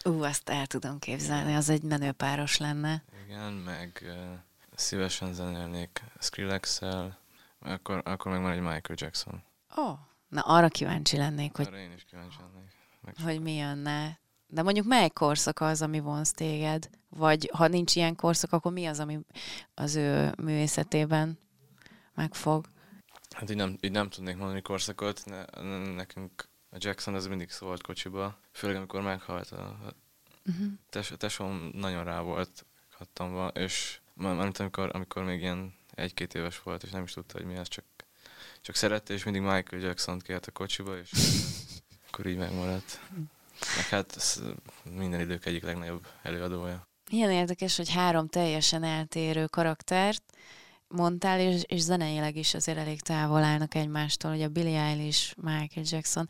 [0.04, 3.02] Ú, azt el tudom képzelni, az egy menőpáros lenne.
[3.26, 4.38] Igen, meg uh,
[4.74, 7.18] szívesen zenélnék Skrillex-el,
[7.58, 9.42] akkor, akkor meg van egy Michael Jackson.
[9.76, 9.98] Ó, oh.
[10.32, 12.72] Na, arra kíváncsi lennék, hogy, arra én is kíváncsi lennék.
[13.00, 14.18] Meg hogy mi jönne.
[14.46, 16.90] De mondjuk mely korszak az, ami vonz téged?
[17.08, 19.18] Vagy ha nincs ilyen korszak, akkor mi az, ami
[19.74, 21.38] az ő művészetében
[22.14, 22.66] megfog?
[23.30, 25.22] Hát így nem, így nem tudnék mondani korszakot.
[25.24, 29.50] Ne, ne, nekünk a Jackson az mindig szólt kocsiba, főleg amikor meghalt.
[29.50, 29.76] A,
[30.46, 30.66] uh-huh.
[30.88, 32.66] tes, tesóm nagyon rá volt
[32.96, 37.56] kattamva, és amikor, amikor még ilyen egy-két éves volt, és nem is tudta, hogy mi
[37.56, 37.84] az, csak
[38.62, 41.10] csak szerette, és mindig Michael Jackson-t kért a kocsiba, és
[42.08, 43.00] akkor így megmaradt.
[43.76, 44.40] Meg hát
[44.96, 46.88] minden idők egyik legnagyobb előadója.
[47.10, 50.22] Ilyen érdekes, hogy három teljesen eltérő karaktert
[50.92, 56.26] mondtál, és, és zeneileg is azért elég távol állnak egymástól, ugye Billie Eilish, Michael Jackson.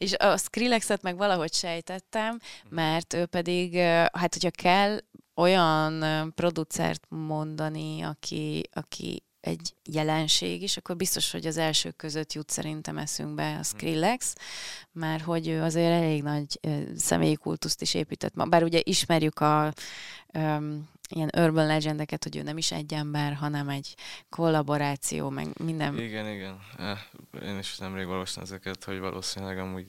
[0.00, 2.38] És a Skrillexet meg valahogy sejtettem,
[2.68, 3.76] mert ő pedig,
[4.12, 4.98] hát hogyha kell
[5.34, 12.50] olyan producert mondani, aki, aki egy jelenség is, akkor biztos, hogy az elsők között jut
[12.50, 13.62] szerintem eszünkbe a hm.
[13.62, 14.34] Skrillex,
[14.92, 16.60] mert hogy ő azért elég nagy
[16.96, 18.44] személyi kultuszt is épített ma.
[18.44, 19.72] Bár ugye ismerjük a
[20.34, 23.94] um, ilyen urban legendeket, hogy ő nem is egy ember, hanem egy
[24.28, 25.98] kollaboráció, meg minden.
[25.98, 26.60] Igen, igen.
[27.42, 29.86] Én is nemrég olvastam ezeket, hogy valószínűleg amúgy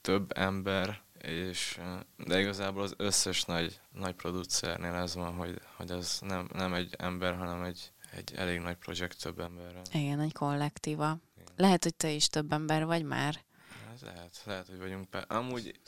[0.00, 1.80] több ember És,
[2.16, 6.94] de igazából az összes nagy, nagy producernél ez van, hogy, hogy ez nem, nem egy
[6.98, 9.82] ember, hanem egy, egy elég nagy projekt több emberrel.
[9.92, 11.18] Igen, egy kollektíva.
[11.36, 11.52] Igen.
[11.56, 13.44] Lehet, hogy te is több ember vagy már.
[13.94, 15.10] Ez lehet, lehet, hogy vagyunk.
[15.10, 15.24] Pár.
[15.28, 15.80] Amúgy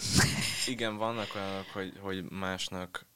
[0.67, 3.07] igen, vannak olyanok, hogy, hogy másnak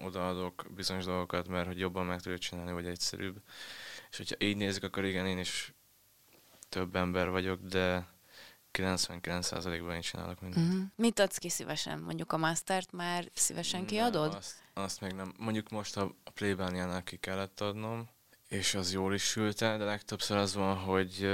[0.00, 3.36] odaadok bizonyos dolgokat, mert hogy jobban meg tudjuk csinálni, vagy egyszerűbb.
[4.10, 5.74] És hogyha így nézzük, akkor igen, én is
[6.68, 8.06] több ember vagyok, de
[8.72, 10.66] 99%-ban én csinálok mindent.
[10.66, 10.82] Uh-huh.
[10.96, 11.98] Mit adsz ki szívesen?
[11.98, 14.28] Mondjuk a mastert már szívesen kiadod?
[14.28, 15.34] Nem, azt, azt még nem.
[15.38, 18.08] Mondjuk most a plébániánál ki kellett adnom,
[18.48, 21.24] és az jól is sült el, de legtöbbször az van, hogy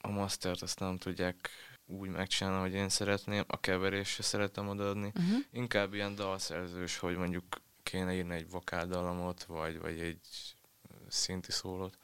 [0.00, 1.50] a mastert azt nem tudják
[1.86, 5.12] úgy megcsinálni, hogy én szeretném, a keverésre szeretem odaadni.
[5.14, 5.38] Uh-huh.
[5.50, 7.44] Inkább ilyen dalszerzős, hogy mondjuk
[7.82, 10.56] kéne írni egy vokáldalamot, vagy, vagy egy
[11.08, 11.98] szinti szólót.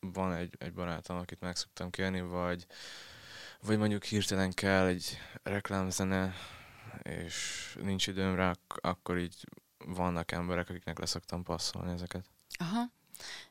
[0.00, 2.66] Van egy, egy barátom, akit meg szoktam kérni, vagy,
[3.60, 6.34] vagy mondjuk hirtelen kell egy reklámzene,
[7.02, 9.48] és nincs időm rá, akkor így
[9.84, 12.24] vannak emberek, akiknek leszoktam passzolni ezeket.
[12.58, 12.90] Aha.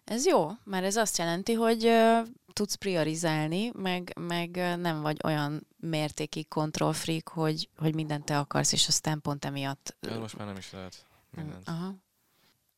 [0.03, 5.17] Ez jó, mert ez azt jelenti, hogy uh, tudsz priorizálni, meg, meg uh, nem vagy
[5.23, 9.95] olyan mértékig control freak, hogy, hogy mindent te akarsz, és aztán pont emiatt...
[9.99, 11.67] Ez most már nem is lehet mindent.
[11.67, 11.93] Aha.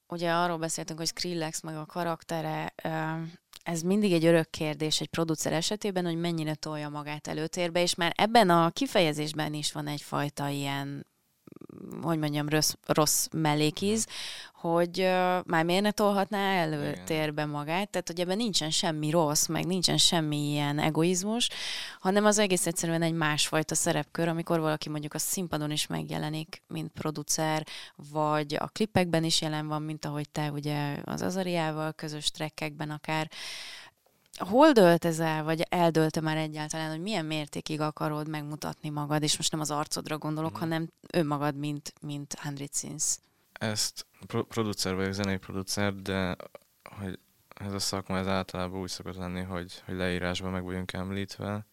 [0.08, 2.74] Ugye arról beszéltünk, hogy Skrillex meg a karaktere,
[3.64, 8.14] ez mindig egy örök kérdés egy producer esetében, hogy mennyire tolja magát előtérbe, és már
[8.18, 11.06] ebben a kifejezésben is van egyfajta ilyen
[12.02, 14.08] hogy mondjam, rossz, rossz mellékíz,
[14.64, 15.06] hogy uh,
[15.46, 20.50] már miért ne tolhatná előtérbe magát, tehát hogy ebben nincsen semmi rossz, meg nincsen semmi
[20.50, 21.50] ilyen egoizmus,
[22.00, 26.92] hanem az egész egyszerűen egy másfajta szerepkör, amikor valaki mondjuk a színpadon is megjelenik, mint
[26.92, 27.66] producer,
[28.12, 33.30] vagy a klipekben is jelen van, mint ahogy te ugye az Azariával közös trekkekben akár,
[34.40, 39.38] Hol dölt ez el, vagy eldölte már egyáltalán, hogy milyen mértékig akarod megmutatni magad, és
[39.38, 40.60] most nem az arcodra gondolok, mm.
[40.60, 43.18] hanem önmagad, mint, mint Hundred Sins?
[43.54, 46.36] Ezt pro- producer vagyok, zenei producer, de
[47.00, 47.20] hogy
[47.56, 51.66] ez a szakma ez általában úgy szokott lenni, hogy, hogy leírásban meg vagyunk említve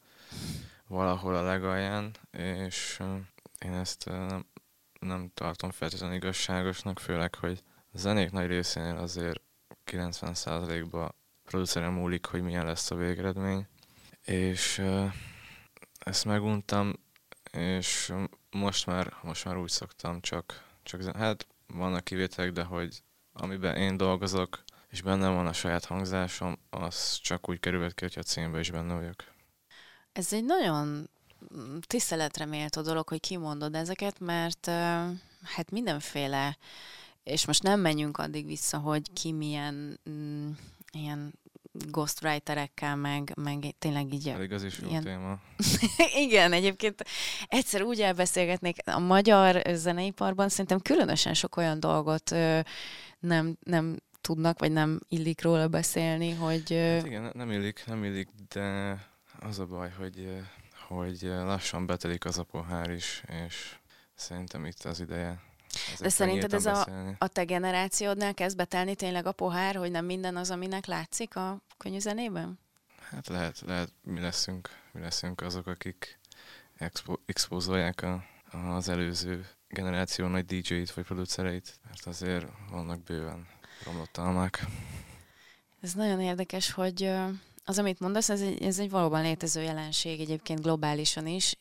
[0.87, 3.01] valahol a legalján, és
[3.59, 4.47] én ezt nem,
[5.01, 9.41] nem tartom feltétlenül igazságosnak, főleg, hogy a zenék nagy részénél azért
[9.87, 11.15] 90%-ban
[11.51, 13.67] produceren múlik, hogy milyen lesz a végeredmény.
[14.25, 14.83] És
[15.99, 16.93] ezt meguntam,
[17.53, 18.13] és
[18.51, 23.97] most már, most már úgy szoktam csak, csak hát vannak kivételek, de hogy amiben én
[23.97, 28.59] dolgozok, és benne van a saját hangzásom, az csak úgy kerülhet ki, hogyha a címbe
[28.59, 29.25] is benne vagyok.
[30.13, 31.11] Ez egy nagyon
[31.81, 34.67] tiszteletre méltó dolog, hogy kimondod ezeket, mert
[35.43, 36.57] hát mindenféle,
[37.23, 40.51] és most nem menjünk addig vissza, hogy ki milyen mm,
[40.93, 41.39] ilyen
[41.73, 44.29] ghostwriterekkel, meg, meg tényleg így...
[44.29, 45.03] Elég az is jó ilyen...
[45.03, 45.39] téma.
[46.27, 47.05] Igen, egyébként
[47.49, 52.61] egyszer úgy elbeszélgetnék, a magyar zeneiparban szerintem különösen sok olyan dolgot ö,
[53.19, 56.73] nem, nem tudnak, vagy nem illik róla beszélni, hogy...
[56.73, 56.95] Ö...
[56.95, 58.99] Hát igen, nem illik, nem illik, de
[59.41, 60.29] az a baj, hogy,
[60.89, 63.77] hogy lassan betelik az a pohár is, és
[64.15, 65.41] szerintem itt az ideje
[66.01, 66.87] de szerinted ez a,
[67.19, 71.61] a te generációdnál kezd betelni tényleg a pohár, hogy nem minden az, aminek látszik a
[71.77, 72.59] könyvzenében?
[73.11, 76.19] Hát lehet, lehet, mi leszünk, mi leszünk azok, akik
[76.79, 78.25] expo, expózolják a,
[78.75, 83.47] az előző generáció nagy DJ-it vagy producereit, mert azért vannak bőven
[83.85, 84.67] romlott almák.
[85.81, 87.11] Ez nagyon érdekes, hogy
[87.65, 91.57] az, amit mondasz, ez egy, ez egy valóban létező jelenség egyébként globálisan is,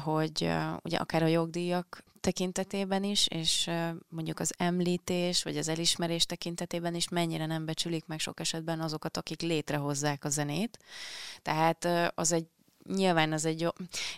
[0.00, 3.70] hogy ugye akár a jogdíjak tekintetében is, és
[4.08, 9.16] mondjuk az említés, vagy az elismerés tekintetében is mennyire nem becsülik meg sok esetben azokat,
[9.16, 10.78] akik létrehozzák a zenét.
[11.42, 12.46] Tehát az egy
[12.94, 13.68] nyilván az egy jó,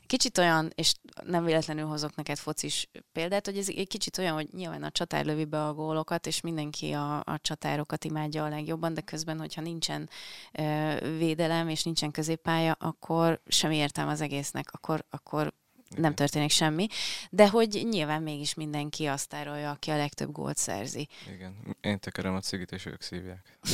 [0.06, 0.94] kicsit olyan, és
[1.24, 5.24] nem véletlenül hozok neked focis példát, hogy ez egy kicsit olyan, hogy nyilván a csatár
[5.24, 9.60] lövi be a gólokat, és mindenki a, a csatárokat imádja a legjobban, de közben, hogyha
[9.60, 10.08] nincsen
[10.52, 15.54] ö, védelem, és nincsen középpálya, akkor semmi értelme az egésznek, akkor, akkor.
[15.96, 16.86] Nem történik semmi,
[17.30, 21.08] de hogy nyilván mégis mindenki azt tárolja, aki a legtöbb gólt szerzi.
[21.34, 23.58] Igen, én tekerem a cigit, és ők szívják.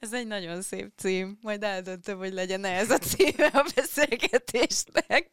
[0.00, 1.38] Ez egy nagyon szép cím.
[1.42, 5.30] Majd eldöntöm, hogy legyen -e ez a címe a beszélgetésnek.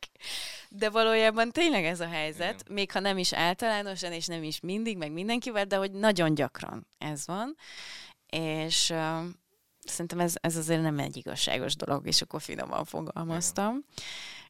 [0.70, 2.74] De valójában tényleg ez a helyzet, Igen.
[2.74, 6.88] még ha nem is általánosan, és nem is mindig, meg mindenkivel, de hogy nagyon gyakran
[6.98, 7.56] ez van.
[8.30, 8.94] És
[9.86, 13.70] szerintem ez, ez azért nem egy igazságos dolog, és akkor finoman fogalmaztam.
[13.70, 13.86] Igen.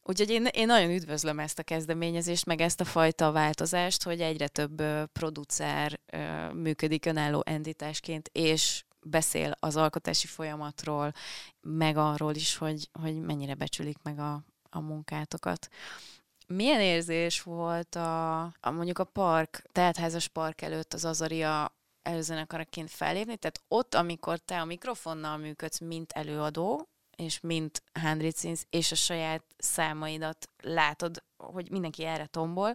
[0.07, 4.47] Úgyhogy én, én nagyon üdvözlöm ezt a kezdeményezést, meg ezt a fajta változást, hogy egyre
[4.47, 5.99] több producer
[6.53, 11.11] működik önálló entitásként, és beszél az alkotási folyamatról,
[11.61, 15.67] meg arról is, hogy, hogy mennyire becsülik meg a, a munkátokat.
[16.47, 23.37] Milyen érzés volt a, a mondjuk a park, teltházas park előtt az Azaria előzenekaraként fellépni?
[23.37, 29.43] Tehát ott, amikor te a mikrofonnal működsz, mint előadó, és mint handricins, és a saját
[29.57, 32.73] számaidat látod, hogy mindenki erre tombol,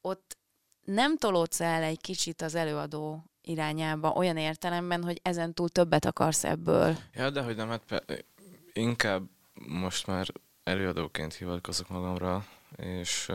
[0.00, 0.38] ott
[0.84, 6.44] nem tolódsz el egy kicsit az előadó irányába olyan értelemben, hogy ezen túl többet akarsz
[6.44, 6.96] ebből.
[7.12, 8.04] Ja, de hogy nem, hát
[8.72, 9.22] inkább
[9.54, 10.26] most már
[10.62, 13.32] előadóként hivatkozok magamra, és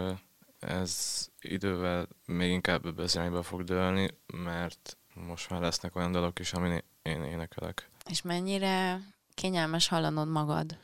[0.60, 6.39] ez idővel még inkább ebbe az irányba fog dőlni, mert most már lesznek olyan dalok
[6.39, 7.89] is, amin én énekelek.
[8.10, 8.99] És mennyire
[9.34, 10.77] kényelmes hallanod magad?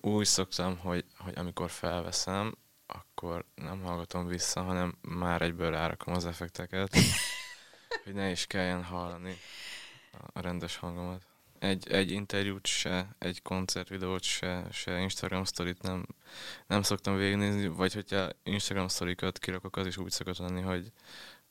[0.00, 2.54] Úgy szoktam, hogy, hogy amikor felveszem,
[2.86, 6.96] akkor nem hallgatom vissza, hanem már egyből rárakom az effekteket,
[8.04, 9.36] hogy ne is kelljen hallani
[10.32, 11.22] a rendes hangomat.
[11.58, 16.06] Egy, egy interjút se, egy koncertvideót se, se Instagram sztorit nem,
[16.66, 20.92] nem szoktam végignézni, vagy hogyha Instagram sztorikat kirakok, az is úgy szokott lenni, hogy,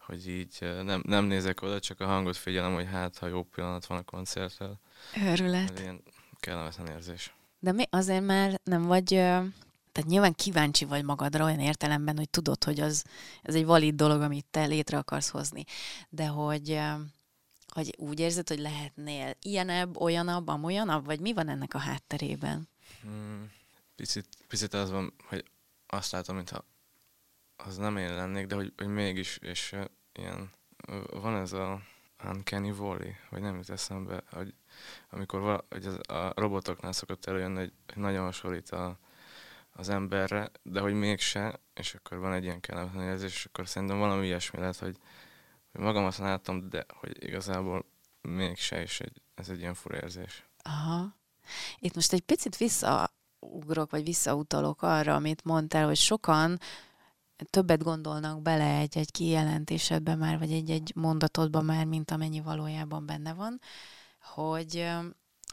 [0.10, 3.86] hogy így nem, nem nézek oda, csak a hangot figyelem, hogy hát, ha jó pillanat
[3.86, 4.80] van a koncerttel.
[5.18, 5.80] Őrület.
[5.80, 6.02] Ilyen
[6.40, 7.34] kellemetlen érzés.
[7.60, 9.22] De mi azért már nem vagy
[9.92, 13.04] tehát nyilván kíváncsi vagy magadra olyan értelemben, hogy tudod, hogy az,
[13.42, 15.64] ez egy valid dolog, amit te létre akarsz hozni.
[16.10, 16.80] De hogy,
[17.68, 22.70] hogy úgy érzed, hogy lehetnél ilyenebb, olyanabb, amolyanabb, vagy mi van ennek a hátterében?
[23.02, 23.52] Hmm,
[23.96, 25.44] picit, picit az van, hogy
[25.88, 26.66] azt látom, mintha
[27.56, 29.76] az nem én lennék, de hogy, hogy mégis, és
[30.20, 30.52] ilyen,
[31.12, 31.82] van ez a
[32.24, 34.54] Uncanny Valley, vagy nem jut eszembe, hogy
[35.10, 38.98] amikor vala, hogy az, a robotoknál szokott előjönni, hogy, hogy nagyon hasonlít a,
[39.70, 43.98] az emberre, de hogy mégse, és akkor van egy ilyen kellemetlen érzés, és akkor szerintem
[43.98, 44.98] valami ilyesmi lehet, hogy,
[45.72, 47.86] hogy magamat látom, de hogy igazából
[48.22, 50.48] mégse, és egy, ez egy ilyen fura érzés.
[50.64, 51.16] Aha.
[51.80, 56.60] Itt most egy picit visszaugrok, vagy visszautalok arra, amit mondtál, hogy sokan
[57.46, 63.60] többet gondolnak bele egy-egy kijelentésedbe már, vagy egy-egy mondatodban már, mint amennyi valójában benne van,
[64.22, 64.88] hogy,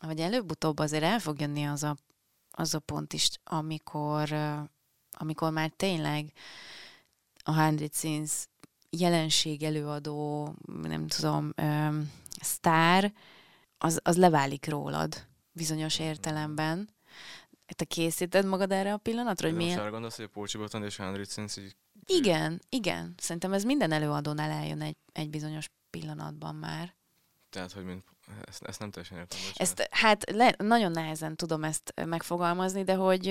[0.01, 1.96] hogy előbb-utóbb azért el fog jönni az a
[2.59, 4.35] az a pont is, amikor,
[5.11, 6.33] amikor már tényleg
[7.42, 8.49] a Hundred Scenes
[8.90, 11.53] jelenség előadó, nem tudom,
[12.40, 13.12] sztár,
[13.79, 16.88] az, az leválik rólad bizonyos értelemben.
[17.74, 19.48] Te készíted magad erre a pillanatra?
[19.48, 19.79] Hogy milyen...
[19.79, 21.76] arra gondolsz, hogy a Pócsi Botond és Hundred Scenes így...
[22.07, 23.14] Igen, igen.
[23.18, 26.94] Szerintem ez minden előadónál eljön egy, egy bizonyos pillanatban már.
[27.50, 28.05] Tehát, hogy mint
[28.46, 29.38] ezt, ezt nem teljesen értem.
[29.55, 33.26] Ezt, hát le, nagyon nehezen tudom ezt megfogalmazni, de hogy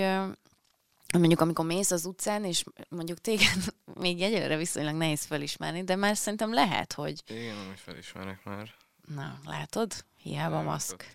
[1.13, 6.17] mondjuk amikor mész az utcán, és mondjuk téged még egyelőre viszonylag nehéz felismerni, de már
[6.17, 7.23] szerintem lehet, hogy...
[7.27, 8.73] Igen, nem is felismerek már.
[9.07, 10.05] Na, látod?
[10.17, 11.11] Hiába maszk.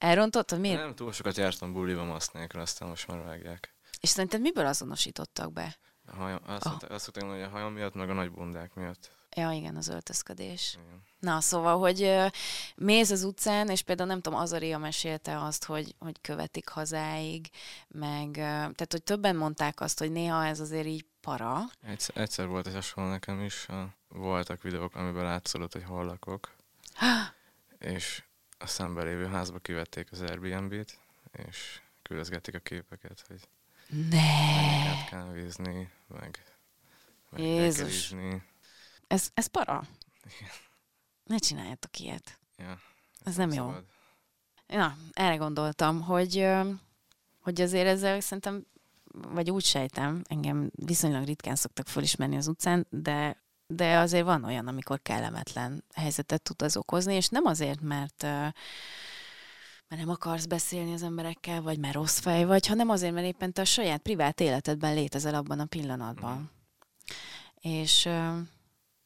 [0.00, 0.60] Elrontottad?
[0.60, 0.80] Miért?
[0.80, 3.74] Nem, túl sokat jártam buliba maszk nélkül, aztán most már vágják.
[4.00, 5.76] És szerinted miből azonosítottak be?
[6.06, 6.76] A hajam, azt, oh.
[6.88, 9.10] azt szoktam hogy a hajam miatt, meg a nagy bundák miatt.
[9.36, 10.78] Ja, igen, az öltözködés.
[10.84, 11.02] Igen.
[11.18, 12.16] Na, szóval, hogy
[12.74, 17.50] mész az utcán, és például nem tudom, Azaria mesélte azt, hogy, hogy követik hazáig,
[17.88, 21.60] meg, tehát, hogy többen mondták azt, hogy néha ez azért így para.
[21.82, 23.66] Egyszer, egyszer volt egy hasonló nekem is,
[24.08, 26.54] voltak videók, amiben látszódott, hogy hol lakok,
[27.78, 28.22] és
[28.60, 30.98] a szemben lévő házba kivették az Airbnb-t,
[31.32, 33.48] és küldözgették a képeket, hogy
[34.10, 35.04] ne.
[35.04, 36.44] kell vízni, meg,
[37.30, 38.14] meg Jézus.
[39.06, 39.82] Ez, ez para.
[40.24, 40.50] Igen.
[41.24, 42.38] Ne csináljátok ilyet.
[42.56, 42.80] Ja,
[43.24, 43.66] ez nem, nem jó.
[43.66, 43.84] Szabad.
[44.66, 46.48] Na, erre gondoltam, hogy,
[47.40, 48.66] hogy azért ezzel szerintem,
[49.04, 54.66] vagy úgy sejtem, engem viszonylag ritkán szoktak fölismerni az utcán, de, de azért van olyan,
[54.66, 58.22] amikor kellemetlen helyzetet tud az okozni, és nem azért, mert
[59.88, 63.52] mert nem akarsz beszélni az emberekkel, vagy mert rossz fej vagy, hanem azért, mert éppen
[63.52, 66.36] te a saját privát életedben létezel abban a pillanatban.
[66.36, 67.72] Mm.
[67.72, 68.08] És,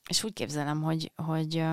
[0.08, 1.64] és úgy képzelem, hogy, hogy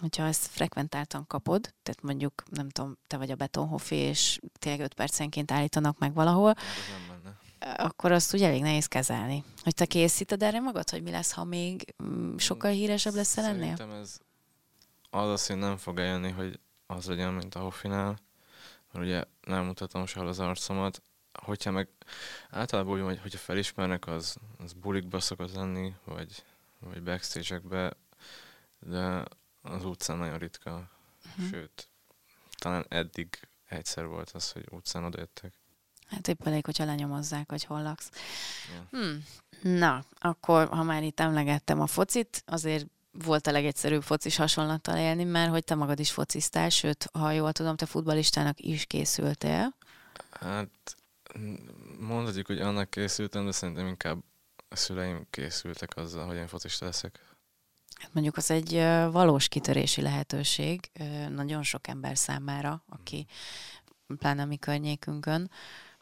[0.00, 4.94] hogyha ezt frekventáltan kapod, tehát mondjuk, nem tudom, te vagy a betonhofi, és tényleg 5
[4.94, 6.54] percenként állítanak meg valahol,
[7.76, 9.44] akkor azt úgy elég nehéz kezelni.
[9.62, 13.76] Hogy te készíted erre magad, hogy mi lesz, ha még mm, sokkal híresebb lesz lennél?
[13.76, 14.18] Szerintem ez
[15.10, 18.18] az az, hogy nem fog eljönni, hogy az legyen, mint a Hoffinál,
[18.92, 21.02] mert ugye nem mutatom sehol az arcomat.
[21.32, 21.88] Hogyha meg
[22.50, 26.44] általában úgy hogy hogyha felismernek, az, az bulikba szokott lenni, vagy,
[26.78, 27.96] vagy backstage-ekbe,
[28.78, 29.24] de
[29.62, 30.90] az utcán nagyon ritka.
[31.26, 31.50] Uh-huh.
[31.50, 31.88] Sőt,
[32.58, 35.54] talán eddig egyszer volt az, hogy utcán odajöttek.
[36.08, 38.10] Hát épp elég, hogyha lenyomozzák, hogy hol laksz.
[38.72, 39.04] Yeah.
[39.04, 39.24] Hmm.
[39.62, 45.24] Na, akkor, ha már itt emlegettem a focit, azért volt a legegyszerűbb focis hasonlattal élni,
[45.24, 49.74] mert hogy te magad is fociztál, sőt, ha jól tudom, te futbalistának is készültél.
[50.30, 50.96] Hát
[51.98, 54.18] Mondhatjuk, hogy annak készültem, de szerintem inkább
[54.68, 57.18] a szüleim készültek azzal, hogy én focista leszek.
[58.00, 58.72] Hát mondjuk az egy
[59.12, 60.90] valós kitörési lehetőség
[61.28, 63.26] nagyon sok ember számára, aki
[64.18, 65.50] pláne a mi környékünkön,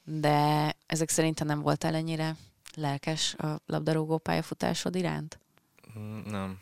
[0.09, 2.37] de ezek szerint nem voltál ennyire
[2.75, 5.39] lelkes a labdarúgó pályafutásod iránt?
[5.99, 6.61] Mm, nem,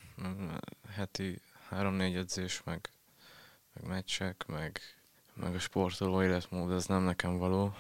[0.94, 2.90] heti három-négy edzés, meg,
[3.72, 4.80] meg meccsek, meg,
[5.35, 7.74] meg a sportoló életmód, ez nem nekem való.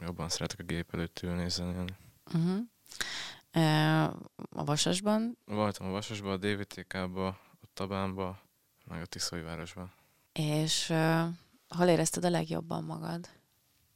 [0.00, 1.96] Jobban szeretek a gép előtt ülni, zenélni.
[2.34, 2.66] Uh-huh.
[4.50, 5.36] A Vasasban?
[5.44, 8.40] Voltam a Vasasban, a DVTK-ba, a Tabánba,
[8.84, 9.92] meg a Tiszóivárosban.
[10.32, 11.24] És uh,
[11.68, 13.28] hol érezted a legjobban magad?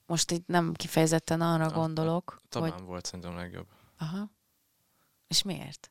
[0.07, 2.83] Most itt nem kifejezetten arra a, gondolok, a Tabán hogy...
[2.83, 3.67] volt szerintem legjobb.
[3.99, 4.31] Aha.
[5.27, 5.91] És miért?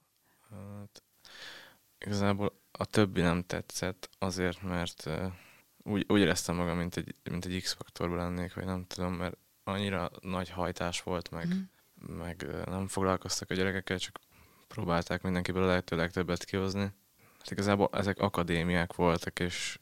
[0.49, 1.03] Hát,
[1.97, 5.31] igazából a többi nem tetszett, azért, mert uh,
[5.77, 10.11] úgy, úgy éreztem magam, mint egy, mint egy X-faktorban lennék, vagy nem tudom, mert annyira
[10.21, 11.61] nagy hajtás volt, meg, mm
[12.07, 14.19] meg nem foglalkoztak a gyerekekkel, csak
[14.67, 16.91] próbálták mindenkiből a lehető legtöbbet kihozni.
[17.37, 19.79] Hát igazából ezek akadémiák voltak, és,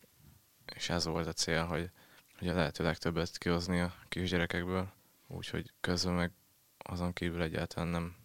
[0.75, 1.89] és ez volt a cél, hogy,
[2.47, 4.93] a lehető legtöbbet kihozni a kisgyerekekből,
[5.27, 6.31] úgyhogy közben meg
[6.77, 8.15] azon kívül egyáltalán nem,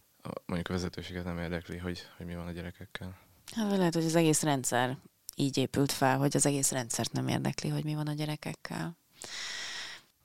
[0.47, 3.19] mondjuk a vezetőséget nem érdekli, hogy, hogy mi van a gyerekekkel.
[3.55, 4.99] Hát lehet, hogy az egész rendszer
[5.37, 8.97] így épült fel, hogy az egész rendszert nem érdekli, hogy mi van a gyerekekkel.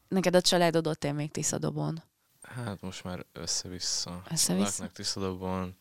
[0.07, 2.03] Neked a családod ott él még Tiszadobon?
[2.41, 4.23] Hát most már össze-vissza.
[4.31, 4.69] Össze-vissza?
[4.69, 5.75] Laknak Tiszadobon,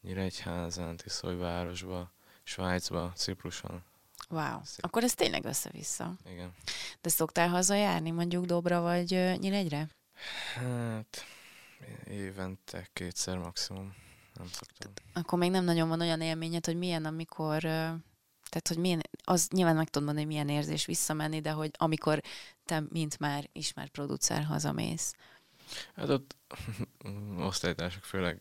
[0.00, 2.10] Nyíregyházán, Tiszolyvárosba,
[2.42, 3.82] Svájcba, Cipruson.
[4.28, 4.84] Wow, Szép.
[4.84, 6.14] akkor ez tényleg össze-vissza.
[6.30, 6.52] Igen.
[7.00, 9.88] De szoktál hazajárni mondjuk Dobra vagy Nyíregyre?
[10.54, 11.24] Hát
[12.04, 13.94] évente kétszer maximum.
[14.34, 14.92] Nem szoktam.
[15.12, 17.60] Akkor még nem nagyon van olyan élményed, hogy milyen, amikor
[18.48, 22.22] tehát, hogy milyen, az nyilván meg tudod mondani, hogy milyen érzés visszamenni, de hogy amikor
[22.64, 25.14] te, mint már ismert producer hazamész.
[25.94, 26.36] Hát ott
[27.48, 28.40] osztálytársak főleg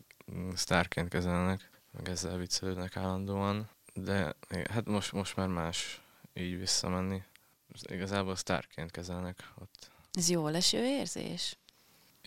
[0.53, 4.35] sztárként kezelnek, meg ezzel viccelődnek állandóan, de
[4.69, 6.01] hát most, most már más
[6.33, 7.23] így visszamenni.
[7.81, 9.89] Igazából sztárként kezelnek ott.
[10.13, 11.57] Ez jó leső érzés?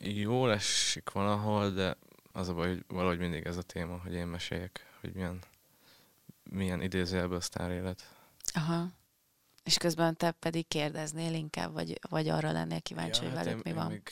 [0.01, 1.97] Jó esik valahol, de
[2.33, 5.39] az a baj, hogy valahogy mindig ez a téma, hogy én meséljek, hogy milyen,
[6.43, 8.15] milyen idézőjelben a sztár élet.
[8.55, 8.87] Aha.
[9.65, 13.67] És közben te pedig kérdeznél inkább, vagy, vagy arra lennél kíváncsi, ja, hogy hát velük
[13.67, 13.91] én, mi van?
[13.91, 14.11] Én még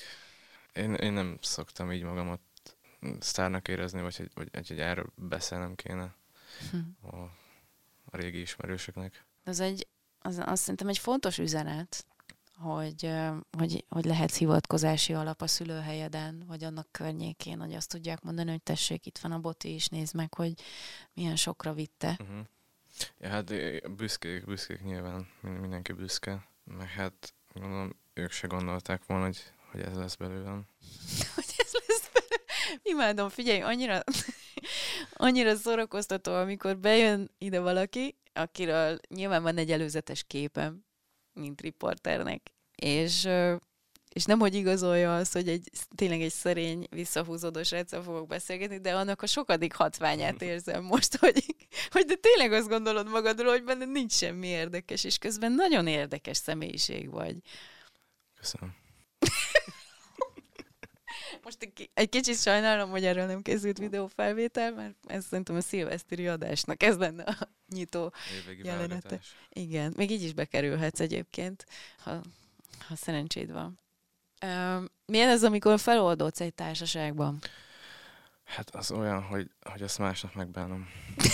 [0.76, 2.40] én, én nem szoktam így magamat
[3.18, 6.14] sztárnak érezni, vagy hogy, vagy, hogy erről beszélnem kéne
[6.70, 7.06] hm.
[7.16, 7.30] a,
[8.10, 9.26] a régi ismerősöknek.
[9.44, 9.86] Ez egy,
[10.18, 12.06] az, azt szerintem egy fontos üzenet,
[12.56, 13.10] hogy,
[13.58, 18.62] hogy, hogy lehetsz hivatkozási alap a szülőhelyeden, vagy annak környékén, hogy azt tudják mondani, hogy
[18.62, 20.52] tessék, itt van a boti is, nézd meg, hogy
[21.12, 22.16] milyen sokra vitte.
[22.20, 22.46] Uh-huh.
[23.18, 23.52] Ja, hát
[23.96, 29.96] büszkék, büszkék nyilván, mindenki büszke, meg hát gondolom, ők se gondolták volna, hogy hogy ez
[29.96, 30.66] lesz belőlem.
[31.34, 32.80] hogy ez lesz belőlem?
[32.82, 34.02] Imádom, figyelj, annyira,
[35.16, 40.84] annyira szórakoztató, amikor bejön ide valaki, akiről nyilván van egy előzetes képem,
[41.32, 43.28] mint riporternek, és
[44.16, 48.94] és nem, hogy igazolja azt, hogy egy, tényleg egy szerény, visszahúzódó sráccal fogok beszélgetni, de
[48.94, 51.44] annak a sokadik hatványát érzem most, hogy,
[51.90, 56.36] hogy de tényleg azt gondolod magadról, hogy benne nincs semmi érdekes, és közben nagyon érdekes
[56.36, 57.36] személyiség vagy.
[58.38, 58.74] Köszönöm.
[61.46, 66.82] Most egy kicsit sajnálom, hogy erről nem készült videófelvétel, mert ez szerintem a szilveszteri adásnak
[66.82, 68.88] ez lenne a nyitó Évvégi jelenete.
[68.88, 69.36] Válogatás.
[69.48, 71.66] Igen, még így is bekerülhetsz egyébként,
[71.98, 72.20] ha,
[72.88, 73.78] ha szerencséd van.
[74.44, 77.38] Uh, milyen ez, amikor feloldódsz egy társaságban?
[78.44, 80.88] Hát az olyan, hogy, hogy azt másnap megbánom.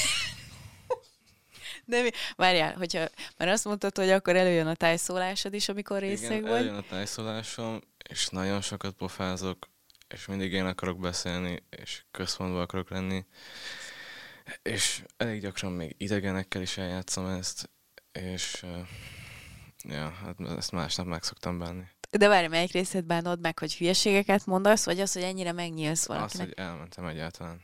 [1.85, 2.11] De mi?
[2.37, 6.53] Várjál, hogyha már azt mondtad, hogy akkor előjön a tájszólásod is, amikor részeg Igen, vagy.
[6.53, 9.71] előjön a tájszólásom, és nagyon sokat pofázok,
[10.13, 13.25] és mindig én akarok beszélni, és központban akarok lenni,
[14.63, 17.71] és elég gyakran még idegenekkel is eljátszom ezt,
[18.13, 18.67] és
[19.85, 21.91] ja, hát ezt másnap meg szoktam bánni.
[22.11, 26.47] De várj, melyik részét bánod meg, hogy hülyeségeket mondasz, vagy az, hogy ennyire megnyílsz valakinek?
[26.47, 27.63] Az, hogy elmentem egyáltalán.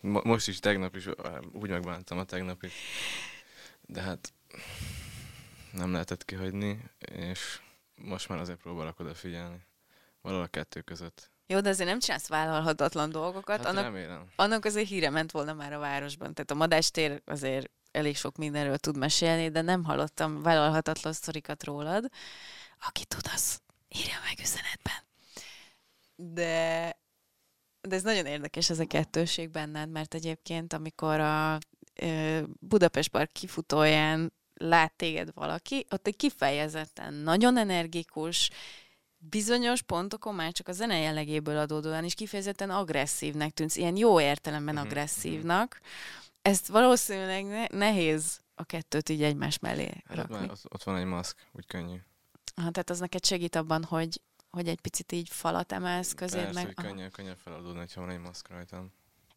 [0.22, 1.08] Most is, tegnap is
[1.52, 2.72] úgy megbántam a tegnapit.
[3.80, 4.32] De hát
[5.72, 7.60] nem lehetett kihagyni, és
[7.94, 9.66] most már azért próbálok odafigyelni.
[10.24, 11.30] Valahol a kettő között.
[11.46, 13.56] Jó, de azért nem csinálsz vállalhatatlan dolgokat.
[13.56, 14.24] Hát annak, remélem.
[14.36, 16.34] annak azért híre ment volna már a városban.
[16.34, 22.08] Tehát a madástér azért elég sok mindenről tud mesélni, de nem hallottam vállalhatatlan sztorikat rólad.
[22.86, 25.02] Aki tud, az írja meg üzenetben.
[26.16, 26.96] De,
[27.80, 31.58] de ez nagyon érdekes ez a kettőség benned, mert egyébként amikor a
[32.60, 38.50] Budapest Park kifutóján lát téged valaki, ott egy kifejezetten nagyon energikus,
[39.30, 44.74] bizonyos pontokon már csak a zene jellegéből adódóan is kifejezetten agresszívnek tűnsz, ilyen jó értelemben
[44.74, 45.80] Mhm, agresszívnak.
[46.42, 50.48] Ezt valószínűleg ne- nehéz a kettőt így egymás mellé Hát ott, rakni.
[50.50, 51.96] ott, ott van egy maszk, úgy könnyű.
[52.54, 54.20] Aha, tehát az neked segít abban, hogy,
[54.50, 56.64] hogy egy picit így falat emelsz közé, Persze, meg...
[56.64, 58.92] hogy könnyebb, könnyebb feladódni, ha van egy maszk rajtam.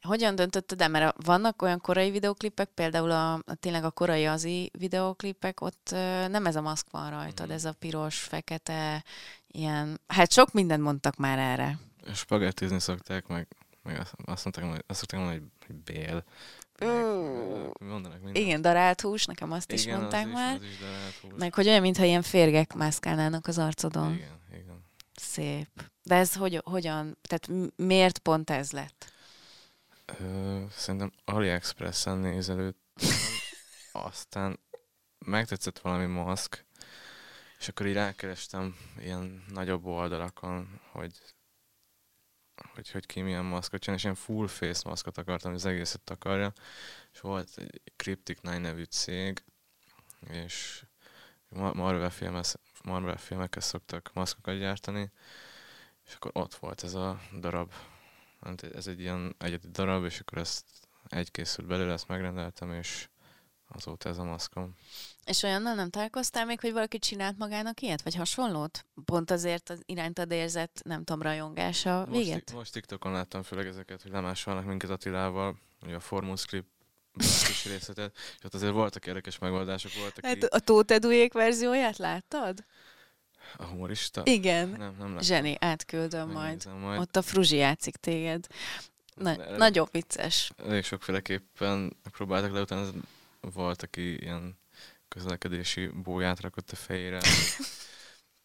[0.07, 0.89] Hogyan döntötted el?
[0.89, 5.89] Mert vannak olyan korai videoklipek, például a, a tényleg a korai azi videoklipek, ott
[6.29, 7.55] nem ez a maszk van rajtad, Mhm.
[7.55, 9.03] ez a piros, fekete,
[9.47, 10.01] ilyen...
[10.07, 11.79] Hát sok mindent mondtak már erre.
[12.13, 13.47] Spagettizni szokták, meg,
[13.83, 16.23] meg azt, mondták, hogy, azt szokták mondani, hogy, bél.
[17.79, 18.37] Mondanak mindent.
[18.37, 20.55] Igen, darált hús, nekem azt is Igen, mondták az már.
[20.55, 21.37] Is, az is darált.
[21.37, 24.13] Meg hogy olyan, mintha ilyen férgek mászkálnának az arcodon.
[24.13, 24.83] Igen, igen.
[25.15, 25.67] Szép.
[26.03, 29.11] De ez hogy, hogyan, tehát miért pont ez lett?
[30.19, 33.07] Ö, szerintem AliExpress-en nézelődtem,
[33.91, 34.59] aztán
[35.25, 36.65] megtetszett valami maszk,
[37.59, 41.35] és akkor így rákerestem ilyen nagyobb oldalakon, hogy
[42.73, 46.01] hogy, hogy ki milyen maszkot csinál, és ilyen full face maszkot akartam, hogy az egészet
[46.01, 46.53] takarja,
[47.11, 49.43] és volt egy Cryptic 9 nevű cég,
[50.29, 50.85] és
[51.49, 52.53] Ma- Marvel, filmes,
[52.83, 55.11] Marvel filmekhez szoktak maszkokat gyártani,
[56.05, 57.73] és akkor ott volt ez a darab,
[58.73, 60.65] ez egy ilyen egyedi darab, és akkor ezt
[61.07, 63.07] egy készült belőle, ezt megrendeltem, és
[63.67, 64.75] azóta ez a maszkom.
[65.25, 68.85] És olyannal nem találkoztál még, hogy valaki csinált magának ilyet, vagy hasonlót?
[69.05, 72.53] Pont azért az irántad érzett, nem tudom, rajongása Most, véget?
[72.53, 76.65] most TikTokon láttam főleg ezeket, hogy lemásolnak minket Attilával, ugye a Formus Clip
[77.45, 82.65] kis részletet, és ott azért voltak érdekes megoldások, voltak Hát ki, a Tótedujék verzióját láttad?
[83.57, 84.21] A humorista.
[84.25, 84.69] Igen.
[84.69, 85.21] Nem, nem láttam.
[85.21, 86.79] Zseni, átküldöm majd.
[86.79, 86.99] Majd.
[86.99, 88.47] Ott a Fruzsi játszik téged.
[89.15, 90.51] Na, Elég- nagyon vicces.
[90.57, 92.89] Elég sokféleképpen próbáltak le, utána
[93.41, 94.57] volt, aki ilyen
[95.07, 97.19] közlekedési bóját rakott a fejére,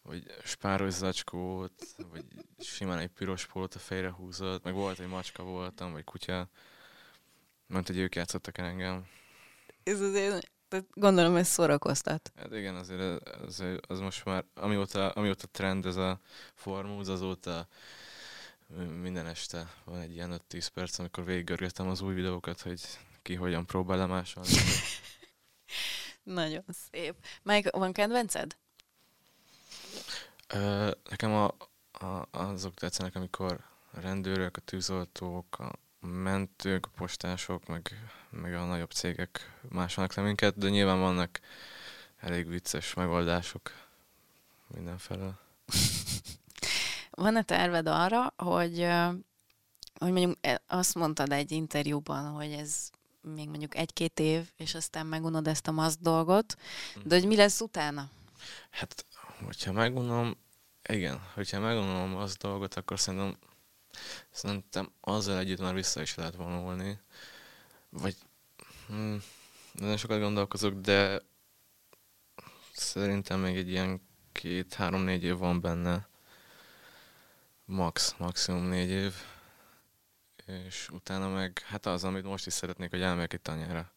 [0.01, 2.25] vagy, spáros zacskót, vagy
[2.59, 6.49] simán egy piros pólót a fejre húzott, meg volt egy macska voltam, vagy kutya.
[7.67, 9.05] Mert hogy ők játszottak el engem.
[9.83, 10.51] Ez azért,
[10.93, 12.31] gondolom, ez szórakoztat.
[12.35, 16.19] Hát igen, azért az, az, most már, amióta, amióta trend ez a
[16.53, 17.67] formúz, azóta
[19.01, 22.81] minden este van egy ilyen 5-10 perc, amikor végiggörgetem az új videókat, hogy
[23.21, 24.49] ki hogyan próbál lemásolni.
[26.23, 27.15] Nagyon szép.
[27.43, 28.57] Melyik van kedvenced?
[30.47, 31.55] Ö, nekem a,
[31.91, 33.59] a, azok tetszenek, amikor
[33.91, 35.71] a rendőrök, a tűzoltók, a
[36.03, 41.39] mentők, a postások, meg, meg a nagyobb cégek másolnak le minket, de nyilván vannak
[42.17, 43.71] elég vicces megoldások
[44.67, 45.39] mindenfelől.
[47.11, 48.87] Van-e terved arra, hogy,
[49.99, 52.89] hogy mondjuk e- azt mondtad egy interjúban, hogy ez
[53.21, 56.57] még mondjuk egy-két év, és aztán megunod ezt a maszk dolgot,
[57.03, 58.09] de hogy mi lesz utána?
[58.69, 59.05] Hát,
[59.45, 60.37] hogyha megunom,
[60.89, 63.37] igen, hogyha megunom az dolgot, akkor szerintem,
[64.31, 66.99] szerintem azzal együtt már vissza is lehet vonulni.
[67.89, 68.15] Vagy,
[68.87, 69.15] hm,
[69.71, 71.21] nagyon sokat gondolkozok, de
[72.71, 76.07] szerintem még egy ilyen két, három, négy év van benne.
[77.65, 79.13] Max, maximum négy év.
[80.45, 83.91] És utána meg, hát az, amit most is szeretnék, hogy elmegyek egy tanyára.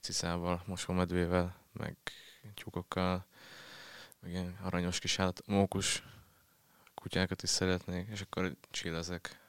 [0.00, 1.96] Ciszával, mosómedvével, meg
[2.54, 3.26] tyúkokkal,
[4.20, 6.02] meg ilyen aranyos kis állat, mókus
[6.94, 9.39] kutyákat is szeretnék, és akkor csillezek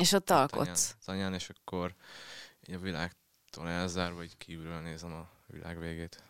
[0.00, 0.96] És ott alkotsz.
[1.04, 1.94] tanyán, és akkor
[2.66, 6.22] így a világtól elzárva, így kívülről nézem a világ végét.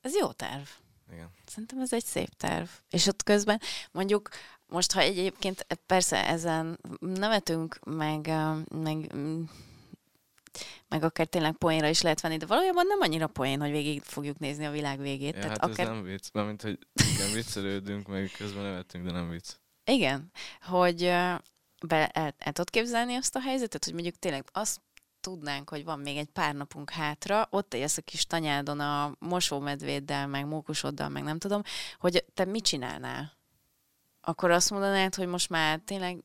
[0.00, 0.66] Ez jó terv.
[1.12, 1.30] Igen.
[1.46, 2.68] Szerintem ez egy szép terv.
[2.90, 3.60] És ott közben
[3.90, 4.28] mondjuk
[4.66, 8.26] most, ha egyébként persze ezen nevetünk, meg,
[8.68, 9.12] meg,
[10.88, 14.38] meg akár tényleg poénra is lehet venni, de valójában nem annyira poén, hogy végig fogjuk
[14.38, 15.34] nézni a világ végét.
[15.34, 15.86] Ja, Tehát hát akár...
[15.86, 16.78] ez nem vicc, mert hogy
[17.14, 19.54] igen, viccelődünk, meg közben nevetünk, de nem vicc.
[19.84, 21.12] Igen, hogy
[21.86, 24.80] be, el, el tudod képzelni azt a helyzetet, hogy mondjuk tényleg azt
[25.20, 30.26] tudnánk, hogy van még egy pár napunk hátra, ott élsz a kis tanyádon a mosómedvéddel,
[30.26, 31.62] meg mókusoddal, meg nem tudom,
[31.98, 33.32] hogy te mit csinálnál?
[34.20, 36.24] Akkor azt mondanád, hogy most már tényleg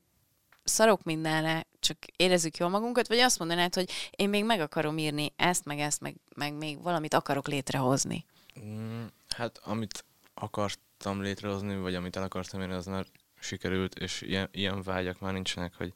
[0.64, 5.34] szarok mindenre, csak érezzük jól magunkat, vagy azt mondanád, hogy én még meg akarom írni
[5.36, 8.26] ezt, meg ezt, meg, meg még valamit akarok létrehozni.
[8.60, 13.06] Mm, hát amit akartam létrehozni, vagy amit el akartam érni, az már
[13.40, 15.94] sikerült, és ilyen, ilyen vágyak már nincsenek, hogy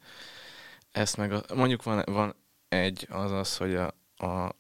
[0.92, 2.36] ezt meg, a, mondjuk van, van
[2.70, 3.88] egy, az az, hogy a,
[4.18, 4.56] a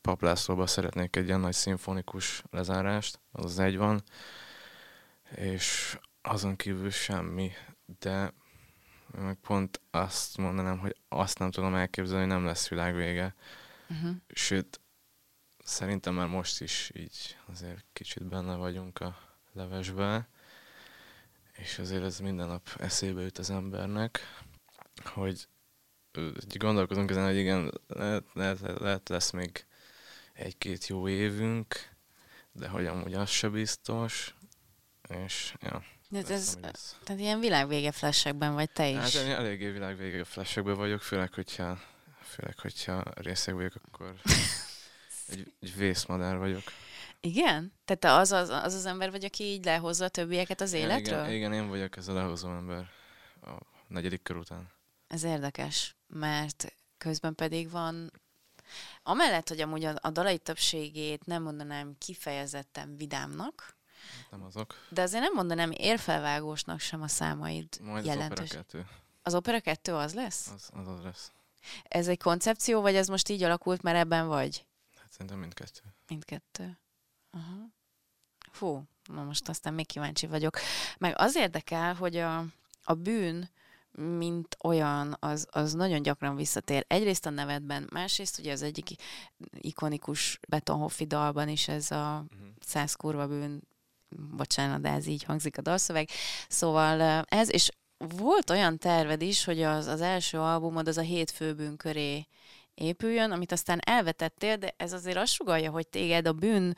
[0.00, 4.02] paplászlóba szeretnék egy ilyen nagy szimfonikus lezárást, az az egy van,
[5.34, 7.50] és azon kívül semmi,
[7.98, 8.32] de
[9.16, 13.34] meg pont azt mondanám, hogy azt nem tudom elképzelni, hogy nem lesz világ vége.
[13.90, 14.16] Uh-huh.
[14.28, 14.80] Sőt,
[15.64, 19.18] szerintem már most is így azért kicsit benne vagyunk a
[19.52, 20.28] levesbe,
[21.58, 24.20] és azért ez minden nap eszébe jut az embernek,
[25.04, 25.48] hogy
[26.58, 29.66] gondolkozunk ezen, hogy igen, lehet, lehet, lehet lesz még
[30.32, 31.96] egy-két jó évünk,
[32.52, 34.34] de hogy amúgy az se biztos,
[35.26, 35.84] és ja.
[36.08, 38.98] De ez, ez tehát ilyen világvége flashekben vagy te is?
[38.98, 41.80] Hát én eléggé világvége flashekben vagyok, főleg, hogyha,
[42.22, 44.14] főleg, hogyha részeg vagyok, akkor
[45.32, 46.62] egy, egy vészmadár vagyok.
[47.20, 47.72] Igen?
[47.84, 51.18] Tehát te az az, az az ember vagy, aki így lehozza a többieket az életről?
[51.18, 52.90] Igen, igen, én vagyok ez a lehozó ember
[53.40, 53.50] a
[53.86, 54.70] negyedik kör után.
[55.06, 58.12] Ez érdekes, mert közben pedig van
[59.02, 63.76] Amellett, hogy amúgy a, a dalai többségét nem mondanám kifejezetten vidámnak,
[64.30, 64.74] nem azok.
[64.88, 68.50] De azért nem mondanám érfelvágósnak sem a számaid Majd jelentős.
[68.50, 68.86] az opera kettő.
[69.22, 70.50] Az opera kettő az lesz?
[70.54, 71.32] Az, az az lesz.
[71.82, 74.66] Ez egy koncepció, vagy ez most így alakult, mert ebben vagy?
[74.96, 75.80] Hát szerintem mindkettő.
[76.08, 76.78] Mindkettő.
[77.30, 77.76] Aha.
[78.50, 80.58] Fú, na most aztán még kíváncsi vagyok.
[80.98, 82.44] Meg az érdekel, hogy a,
[82.82, 83.50] a bűn,
[83.92, 86.84] mint olyan, az, az nagyon gyakran visszatér.
[86.88, 88.88] Egyrészt a nevedben, másrészt ugye az egyik
[89.50, 92.48] ikonikus Betonhoffi dalban is ez a uh-huh.
[92.60, 93.62] száz kurva bűn,
[94.36, 96.08] bocsánat, de ez így hangzik a dalszöveg.
[96.48, 101.30] Szóval ez, és volt olyan terved is, hogy az, az első albumod az a hét
[101.30, 102.26] főbűn köré
[102.74, 106.76] épüljön, amit aztán elvetettél, de ez azért azt sugalja, hogy téged a bűn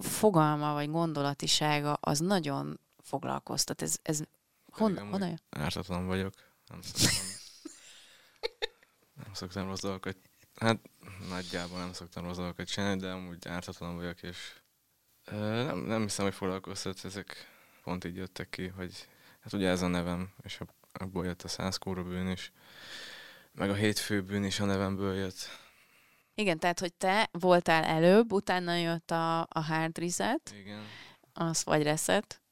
[0.00, 3.82] fogalma vagy gondolatisága az nagyon foglalkoztat.
[3.82, 4.22] Ez, ez
[4.70, 6.34] hon, honnan Ártatlan vagyok.
[6.68, 7.26] Nem szoktam,
[9.24, 10.16] nem szoktam rossz dolgokat.
[10.54, 10.80] Hát
[11.28, 14.38] nagyjából nem szoktam rossz dolgokat csinálni, de amúgy ártatlan vagyok, és
[15.30, 17.48] nem, nem hiszem, hogy foglalkoztat, ezek
[17.82, 19.08] pont így jöttek ki, hogy
[19.40, 20.58] hát ugye ez a nevem, és
[20.92, 22.52] abból jött a száz bűn is,
[23.52, 25.48] meg a hétfő bűn is a nevemből jött.
[26.34, 30.82] Igen, tehát, hogy te voltál előbb, utána jött a, a hard reset, Igen.
[31.32, 32.42] az vagy reset,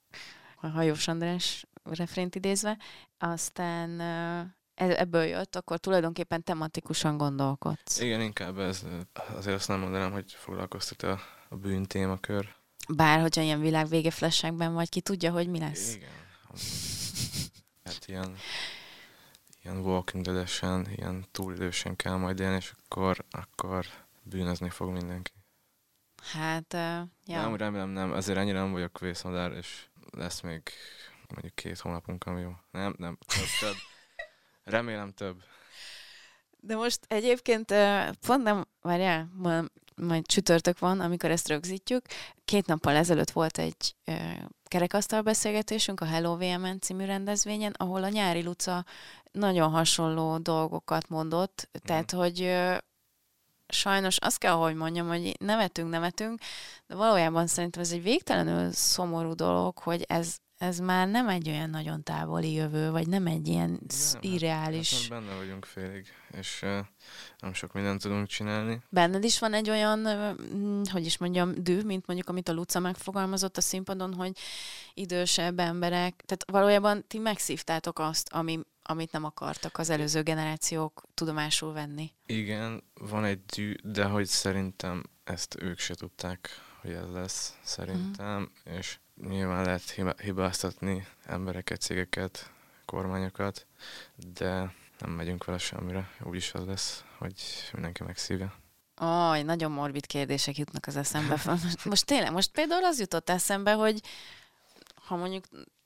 [0.57, 2.79] a Hajós András refrént idézve,
[3.19, 8.01] aztán e, ebből jött, akkor tulajdonképpen tematikusan gondolkodsz.
[8.01, 8.83] Igen, inkább ez,
[9.37, 12.55] azért azt nem mondanám, hogy foglalkoztat a, a bűn témakör.
[12.89, 15.95] Bár, hogyha ilyen világvége flashekben vagy, ki tudja, hogy mi lesz.
[15.95, 16.11] Igen.
[17.85, 18.37] Hát ilyen,
[19.63, 20.49] ilyen Walking dead
[20.97, 23.87] ilyen túlidősen kell majd élni, és akkor, akkor
[24.23, 25.33] bűnözni fog mindenki.
[26.33, 27.41] Hát, uh, ja.
[27.41, 30.63] Nem, remélem nem, azért ennyire nem vagyok vészmadár, és lesz még
[31.29, 32.53] mondjuk két hónapunk, ami jó.
[32.71, 33.77] Nem, nem, több, több.
[34.65, 35.43] Remélem több.
[36.61, 37.75] De most egyébként
[38.27, 39.29] pont nem, várjál,
[39.97, 42.07] majd csütörtök van, amikor ezt rögzítjük.
[42.45, 43.95] Két nappal ezelőtt volt egy
[44.65, 48.85] kerekasztal beszélgetésünk a Hello VMN című rendezvényen, ahol a nyári Luca
[49.33, 51.87] nagyon hasonló dolgokat mondott, mm.
[51.87, 52.57] tehát, hogy
[53.69, 56.41] sajnos azt kell, hogy mondjam, hogy nevetünk, nevetünk,
[56.87, 61.71] de valójában szerintem ez egy végtelenül szomorú dolog, hogy ez, ez már nem egy olyan
[61.71, 63.79] nagyon távoli jövő, vagy nem egy ilyen nem,
[64.13, 64.91] hát- irreális...
[64.91, 66.07] Hát, hát benne vagyunk félig,
[66.39, 66.79] és uh,
[67.39, 68.81] nem sok mindent tudunk csinálni.
[68.89, 72.79] Benned is van egy olyan, uh, hogy is mondjam, dű, mint mondjuk, amit a Luca
[72.79, 74.39] megfogalmazott a színpadon, hogy
[74.95, 81.73] idősebb emberek, tehát valójában ti megszívtátok azt, ami, amit nem akartak az előző generációk tudomásul
[81.73, 82.11] venni.
[82.27, 86.49] Igen, van egy dű, de hogy szerintem ezt ők se tudták,
[86.81, 88.73] hogy ez lesz, szerintem, mm.
[88.77, 92.51] és nyilván lehet hibáztatni embereket, cégeket,
[92.85, 93.67] kormányokat,
[94.35, 96.11] de nem megyünk vele semmire.
[96.23, 97.35] Úgyis az lesz, hogy
[97.73, 98.55] mindenki megszívja.
[98.95, 101.41] Aj, nagyon morbid kérdések jutnak az eszembe.
[101.47, 104.01] Most, most tényleg, most például az jutott eszembe, hogy
[104.95, 105.45] ha mondjuk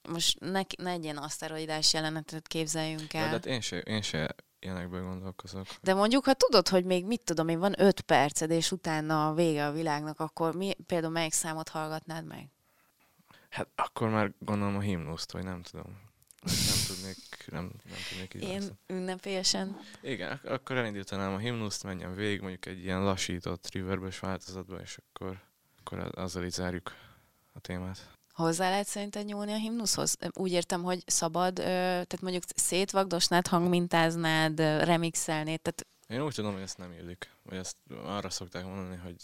[0.09, 3.31] most ne, ne egy ilyen aszteroidás jelenetet képzeljünk el.
[3.31, 5.66] De, de én se, én se ilyenekből gondolkozok.
[5.83, 9.35] De mondjuk, ha tudod, hogy még mit tudom én, van öt perced, és utána a
[9.35, 12.49] vége a világnak, akkor mi, például melyik számot hallgatnád meg?
[13.57, 16.01] Hát akkor már gondolom a himnuszt, vagy nem tudom.
[16.43, 19.81] Nem tudnék, nem, nem tudnék így Én ünnepélyesen.
[20.01, 25.43] Igen, akkor elindítanám a himnuszt, menjem végig, mondjuk egy ilyen lassított reverbes változatba, és akkor,
[25.79, 26.93] akkor azzal így zárjuk
[27.53, 28.11] a témát.
[28.33, 30.17] Hozzá lehet szerinted nyúlni a himnuszhoz?
[30.33, 36.79] Úgy értem, hogy szabad, tehát mondjuk szétvagdosnád, hangmintáznád, remixelnéd, tehát én úgy tudom, hogy ezt
[36.79, 37.31] nem illik.
[37.43, 39.17] Vagy ezt arra szokták mondani, hogy,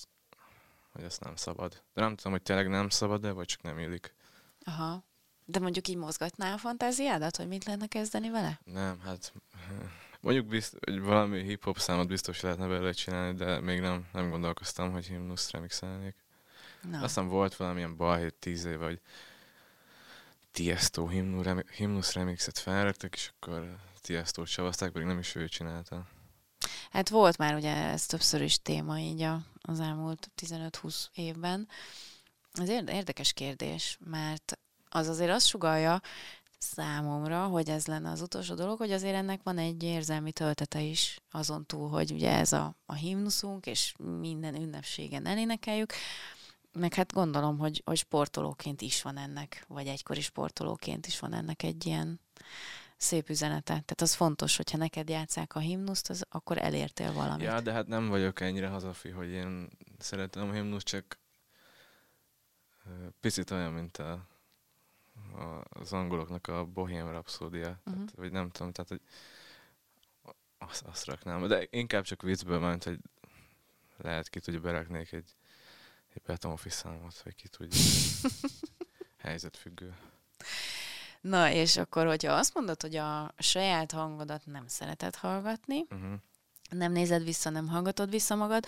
[0.92, 1.82] hogy ezt nem szabad.
[1.94, 4.14] De nem tudom, hogy tényleg nem szabad-e, vagy csak nem illik.
[4.64, 5.04] Aha.
[5.44, 8.60] De mondjuk így mozgatná a fantáziádat, hogy mit lehetne kezdeni vele?
[8.64, 9.32] Nem, hát
[10.20, 14.92] mondjuk bizt, hogy valami hip-hop számot biztos lehetne belőle csinálni, de még nem, nem gondolkoztam,
[14.92, 16.14] hogy himnuszt remixelnék.
[16.90, 17.02] No.
[17.02, 19.00] Aztán volt valamilyen balhé tíz év, vagy
[20.50, 21.08] Tiesto
[21.76, 26.06] himnusz remixet felraktak, és akkor Tiesto-t savazták, pedig nem is ő csinálta.
[26.90, 31.68] Hát volt már ugye ez többször is téma így a, az elmúlt 15-20 évben.
[32.52, 36.00] Ez érdekes kérdés, mert az azért azt sugalja
[36.58, 41.18] számomra, hogy ez lenne az utolsó dolog, hogy azért ennek van egy érzelmi töltete is,
[41.30, 45.92] azon túl, hogy ugye ez a, a himnuszunk, és minden ünnepségen elénekeljük,
[46.72, 51.62] meg hát gondolom, hogy, hogy sportolóként is van ennek, vagy egykori sportolóként is van ennek
[51.62, 52.20] egy ilyen
[52.96, 53.64] szép üzenete.
[53.64, 57.46] Tehát az fontos, hogyha neked játszák a himnuszt, az, akkor elértél valamit.
[57.46, 61.20] Ja, de hát nem vagyok ennyire hazafi, hogy én szeretem a himnuszt, csak
[63.20, 64.12] picit olyan, mint a,
[65.34, 67.84] a, az angoloknak a Bohém Rhapsódia, uh-huh.
[67.84, 68.20] tehát, mhm.
[68.20, 69.00] vagy nem tudom, tehát hogy
[70.58, 72.98] azt, azt raknám, de inkább csak viccből, mert hogy
[73.96, 75.34] lehet ki tudja beraknék egy,
[76.14, 77.80] egy Betonfi számot, vagy ki tudja.
[79.22, 79.96] helyzetfüggő.
[81.20, 86.12] Na, és akkor, hogyha azt mondod, hogy a saját hangodat nem szereted hallgatni, uh-huh.
[86.70, 88.66] nem nézed vissza, nem hallgatod vissza magad,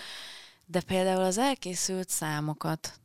[0.67, 3.01] de például az elkészült számokat,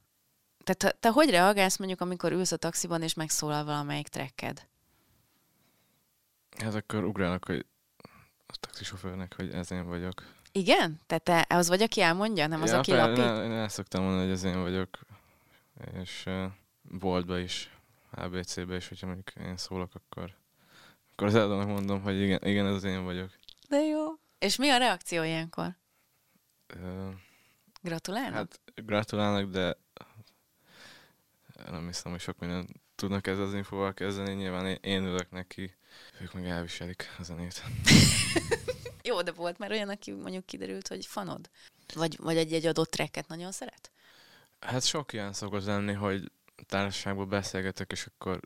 [0.74, 4.68] tehát te hogy reagálsz mondjuk, amikor ülsz a taxiban, és megszólal valamelyik trekked?
[6.58, 7.66] Hát akkor ugrálok, hogy
[8.48, 10.24] a taxisofőrnek, hogy ez én vagyok.
[10.52, 11.00] Igen?
[11.08, 13.18] Tehát te az vagy, aki elmondja, nem az, ja, aki lapít?
[13.18, 15.00] Én el szoktam mondani, hogy ez én vagyok,
[16.02, 16.46] és uh,
[16.82, 17.78] boltba is
[18.12, 20.36] ABC-be, és hogyha mondjuk én szólok, akkor,
[21.12, 23.30] akkor az eladónak mondom, hogy igen, igen, ez az én vagyok.
[23.70, 24.06] De jó.
[24.40, 25.78] És mi a reakció ilyenkor?
[26.76, 27.14] Uh,
[27.82, 28.34] gratulálnak?
[28.34, 29.78] Hát gratulálnak, de
[31.66, 34.34] nem hiszem, hogy sok minden tudnak ezzel az infóval kezdeni.
[34.34, 35.76] Nyilván én, én ülök neki,
[36.22, 37.64] ők meg elviselik a zenét.
[39.10, 41.50] jó, de volt már olyan, aki mondjuk kiderült, hogy fanod?
[41.94, 43.92] Vagy, vagy egy-egy adott tracket nagyon szeret?
[44.60, 46.32] Hát sok ilyen szokott lenni, hogy
[46.68, 48.40] társaságban beszélgetek, és akkor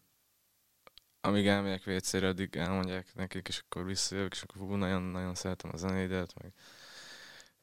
[1.21, 5.77] amíg elmegyek vécére, addig elmondják nekik, és akkor visszajövök, és akkor fú, nagyon-nagyon szeretem a
[5.77, 6.53] zenédet, meg,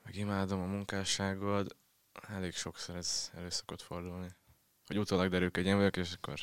[0.05, 1.77] meg imádom a munkásságod.
[2.29, 4.29] Elég sokszor ez elő szokott fordulni.
[4.91, 6.41] Hogy utólag derül, hogy én vagyok, és akkor,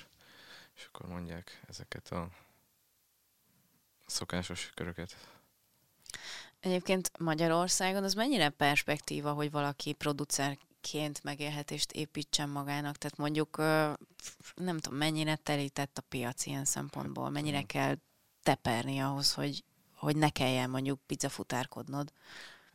[0.75, 2.29] és akkor mondják ezeket a
[4.05, 5.15] szokásos köröket.
[6.59, 12.97] Egyébként Magyarországon az mennyire perspektíva, hogy valaki producer ként megélhetést építsen magának?
[12.97, 13.57] Tehát mondjuk
[14.55, 17.95] nem tudom, mennyire telített a piac ilyen szempontból, mennyire kell
[18.43, 19.63] teperni ahhoz, hogy,
[19.95, 22.13] hogy ne kelljen mondjuk pizzafutárkodnod?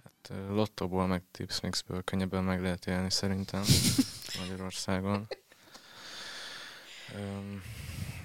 [0.04, 3.62] Hát lottóból meg tipsmixből könnyebben meg lehet élni szerintem
[4.40, 5.26] Magyarországon.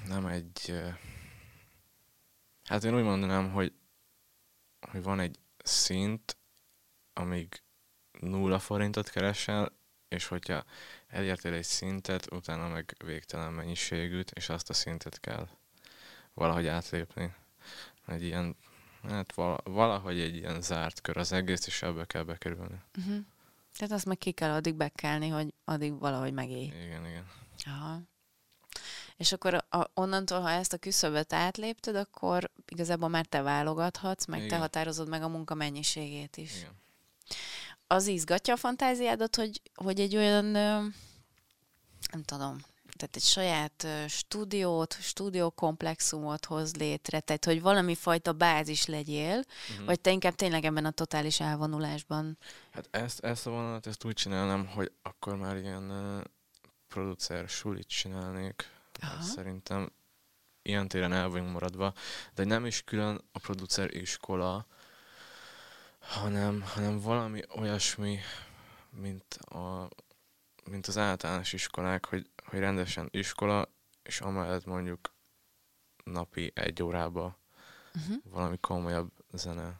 [0.07, 0.83] Nem egy...
[2.63, 3.73] Hát én úgy mondanám, hogy,
[4.91, 6.37] hogy van egy szint,
[7.13, 7.61] amíg
[8.19, 9.71] nulla forintot keresel,
[10.07, 10.63] és hogyha
[11.07, 15.47] elértél egy szintet, utána meg végtelen mennyiségűt, és azt a szintet kell
[16.33, 17.33] valahogy átlépni.
[18.05, 18.55] Egy ilyen,
[19.03, 19.33] hát
[19.63, 22.81] valahogy egy ilyen zárt kör az egész, és ebbe kell bekerülni.
[22.97, 23.25] Uh-huh.
[23.77, 26.65] Tehát azt meg ki kell addig bekelni, hogy addig valahogy megélj.
[26.65, 27.27] Igen, igen.
[27.65, 28.01] Aha.
[29.17, 34.39] És akkor a, onnantól, ha ezt a küszöböt átlépted, akkor igazából már te válogathatsz, meg
[34.39, 34.49] Igen.
[34.49, 36.55] te határozod meg a munka mennyiségét is.
[36.55, 36.85] Igen
[37.87, 40.45] az izgatja a fantáziádat, hogy, hogy egy olyan,
[42.11, 42.57] nem tudom,
[42.95, 49.85] tehát egy saját stúdiót, stúdiókomplexumot hoz létre, tehát hogy valami fajta bázis legyél, uh-huh.
[49.85, 52.37] vagy te inkább tényleg ebben a totális elvonulásban?
[52.71, 56.23] Hát ezt, ezt a vonalat, ezt úgy csinálnám, hogy akkor már ilyen uh,
[56.87, 58.75] producer sulit csinálnék.
[58.99, 59.91] Hát szerintem
[60.61, 61.93] ilyen téren el vagyunk maradva,
[62.33, 64.65] de nem is külön a producer iskola,
[65.99, 68.19] hanem, hanem valami olyasmi,
[68.89, 69.89] mint, a,
[70.69, 73.69] mint az általános iskolák, hogy, hogy rendesen iskola,
[74.03, 75.11] és amellett mondjuk
[76.03, 77.37] napi egy órába
[77.95, 78.15] uh-huh.
[78.23, 79.79] valami komolyabb zene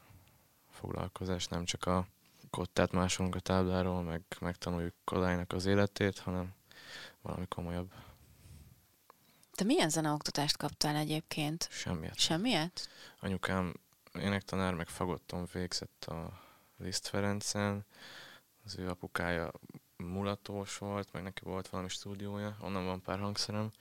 [0.70, 2.08] foglalkozás, nem csak a
[2.50, 6.54] kottát másolunk a tábláról, meg megtanuljuk Kodálynak az életét, hanem
[7.22, 7.92] valami komolyabb.
[9.58, 11.68] Te milyen zeneoktatást kaptál egyébként?
[11.72, 12.20] Semmiet.
[12.20, 12.90] Semmiet?
[13.20, 13.74] Anyukám
[14.14, 16.42] énektanár, meg fagotton végzett a
[16.78, 17.86] Liszt Ferencen.
[18.66, 19.52] Az ő apukája
[19.96, 23.72] mulatós volt, meg neki volt valami stúdiója, onnan van pár hangszerem.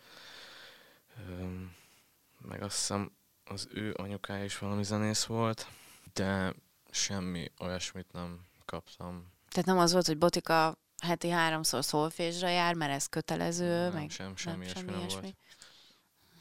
[2.38, 3.12] Meg azt hiszem
[3.44, 5.66] az ő anyukája is valami zenész volt,
[6.12, 6.54] de
[6.90, 9.32] semmi olyasmit nem kaptam.
[9.48, 14.10] Tehát nem az volt, hogy Botika heti háromszor szolfésra jár, mert ez kötelező, nem, meg
[14.10, 15.36] sem, semmi nem, semmi ilyesmi nem volt.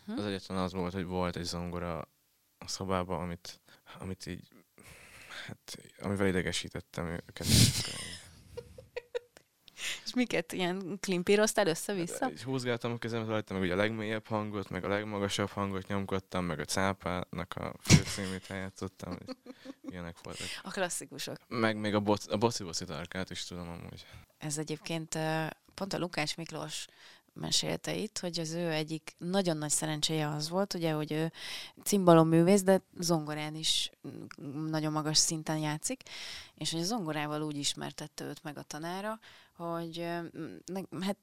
[0.06, 0.12] Hm?
[0.12, 2.00] Az egyetlen az volt, hogy volt egy zongora
[2.58, 3.60] a szobában, amit
[4.00, 4.48] amit így,
[5.46, 7.48] hát, amivel idegesítettem őket.
[10.06, 10.52] És miket?
[10.52, 12.26] Ilyen klimpíroztál össze-vissza?
[12.26, 16.46] Hát, húzgáltam a kezemet rajta, meg ugye a legmélyebb hangot, meg a legmagasabb hangot nyomkodtam,
[16.46, 19.18] meg a cápának a főcímét eljátszottam.
[19.82, 20.48] Ilyenek voltak.
[20.64, 21.38] A klasszikusok.
[21.48, 24.06] Meg még a, boc, a boci boci tarkát is tudom amúgy.
[24.38, 25.18] Ez egyébként
[25.74, 26.86] pont a Lukás Miklós
[27.36, 31.32] mesélte itt, hogy az ő egyik nagyon nagy szerencséje az volt, ugye, hogy ő
[31.84, 33.92] cimbalom művész, de zongorán is
[34.66, 36.02] nagyon magas szinten játszik,
[36.56, 39.20] és hogy a zongorával úgy ismertette őt meg a tanára,
[39.56, 40.08] hogy
[41.02, 41.18] hát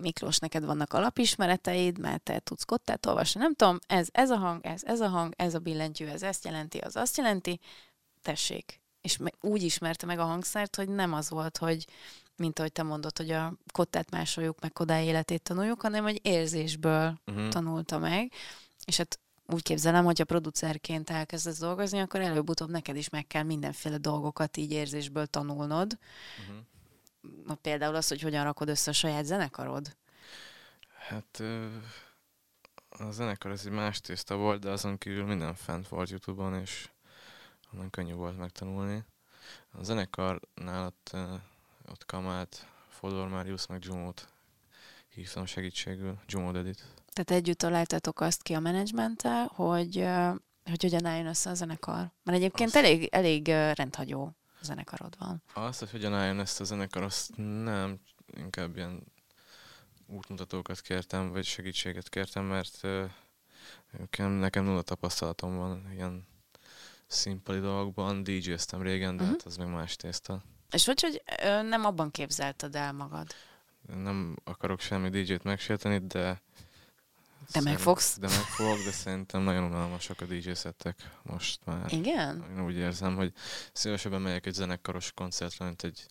[0.00, 4.66] Miklós, neked vannak alapismereteid, mert te tudsz kottát olvasni, nem tudom, ez, ez a hang,
[4.66, 7.60] ez, ez a hang, ez a billentyű, ez ezt jelenti, az azt jelenti,
[8.22, 8.80] tessék.
[9.00, 11.86] És úgy ismerte meg a hangszert, hogy nem az volt, hogy
[12.38, 17.20] mint ahogy te mondod, hogy a kottát másoljuk, meg Kodály életét tanuljuk, hanem hogy érzésből
[17.26, 17.48] uh-huh.
[17.48, 18.32] tanulta meg.
[18.84, 23.42] És hát úgy képzelem, hogy a producerként elkezdesz dolgozni, akkor előbb-utóbb neked is meg kell
[23.42, 25.98] mindenféle dolgokat így érzésből tanulnod.
[26.40, 27.56] Uh-huh.
[27.60, 29.96] Például az, hogy hogyan rakod össze a saját zenekarod.
[31.08, 31.42] Hát
[32.88, 36.88] a zenekar az egy más tészta volt, de azon kívül minden fent volt Youtube-on, és
[37.72, 39.04] onnan könnyű volt megtanulni.
[39.72, 41.16] A zenekarnál ott
[41.90, 44.28] ott Kamát, Fodor Marius, meg Jumót
[45.08, 46.84] hívtam segítségül, Jumó Edit.
[47.12, 50.06] Tehát együtt találtatok azt ki a menedzsmenttel, hogy,
[50.64, 52.12] hogy hogyan álljon össze a zenekar.
[52.22, 52.84] Mert egyébként azt...
[52.84, 55.42] elég, elég rendhagyó zenekarod van.
[55.54, 58.00] Azt, hogy hogyan álljon ezt a zenekar, azt nem,
[58.36, 59.02] inkább ilyen
[60.06, 62.80] útmutatókat kértem, vagy segítséget kértem, mert
[63.98, 66.26] nekem, nekem nulla tapasztalatom van ilyen
[67.06, 68.22] színpadi dolgokban.
[68.22, 69.38] DJ-ztem régen, de uh-huh.
[69.38, 70.42] hát az még más tészta.
[70.70, 71.22] És hogy, hogy
[71.68, 73.26] nem abban képzelted el magad?
[73.94, 76.42] Nem akarok semmi DJ-t megsérteni, de...
[77.52, 78.18] De megfogsz?
[78.18, 81.92] De megfog, de szerintem nagyon unalmasak a DJ szettek most már.
[81.92, 82.44] Igen?
[82.50, 83.32] Én úgy érzem, hogy
[83.72, 86.06] szívesebben megyek egy zenekaros koncertre, mint egy,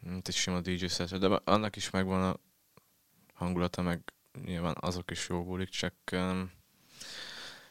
[0.00, 2.36] mint egy sima DJ szetre, de annak is megvan a
[3.34, 4.12] hangulata, meg
[4.44, 5.94] nyilván azok is jó bulik, csak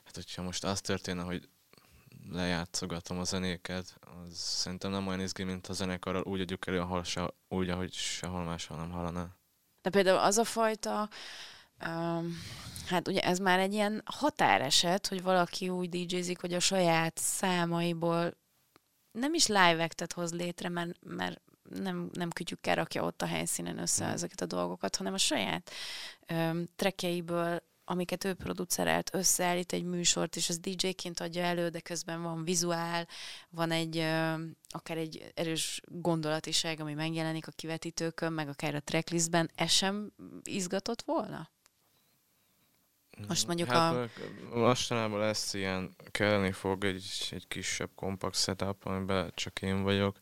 [0.04, 1.50] hát hogyha most az történne, hogy
[2.32, 7.04] lejátszogatom a zenéket, az szerintem nem olyan izgi, mint a zenekarral, úgy adjuk elő, ahol
[7.04, 9.28] se, úgy, ahogy sehol máshol nem hallaná.
[9.82, 11.10] De például az a fajta,
[11.86, 12.38] um,
[12.88, 18.38] hát ugye ez már egy ilyen határeset, hogy valaki úgy DJ-zik, hogy a saját számaiból
[19.12, 23.78] nem is live actet hoz létre, mert, mert nem, nem kütyükkel rakja ott a helyszínen
[23.78, 24.10] össze mm.
[24.10, 25.72] ezeket a dolgokat, hanem a saját
[26.76, 32.44] trekjeiből amiket ő producerelt, összeállít egy műsort, és az DJ-ként adja elő, de közben van
[32.44, 33.08] vizuál,
[33.50, 33.98] van egy
[34.70, 40.12] akár egy erős gondolatiság, ami megjelenik a kivetítőkön, meg akár a tracklistben, ez sem
[40.44, 41.50] izgatott volna?
[43.28, 44.58] Most mondjuk hát, a...
[44.58, 50.20] Mostanában lesz ilyen, kelleni fog egy, egy kisebb kompakt setup, amiben csak én vagyok.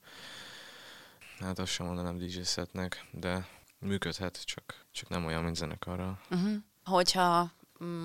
[1.39, 3.47] Hát azt sem mondanám DJ setnek, de
[3.79, 6.19] működhet, csak, csak nem olyan, mint zenekarral.
[6.29, 6.55] Uh-huh.
[6.83, 7.55] Hogyha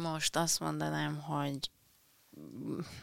[0.02, 1.70] most azt mondanám, hogy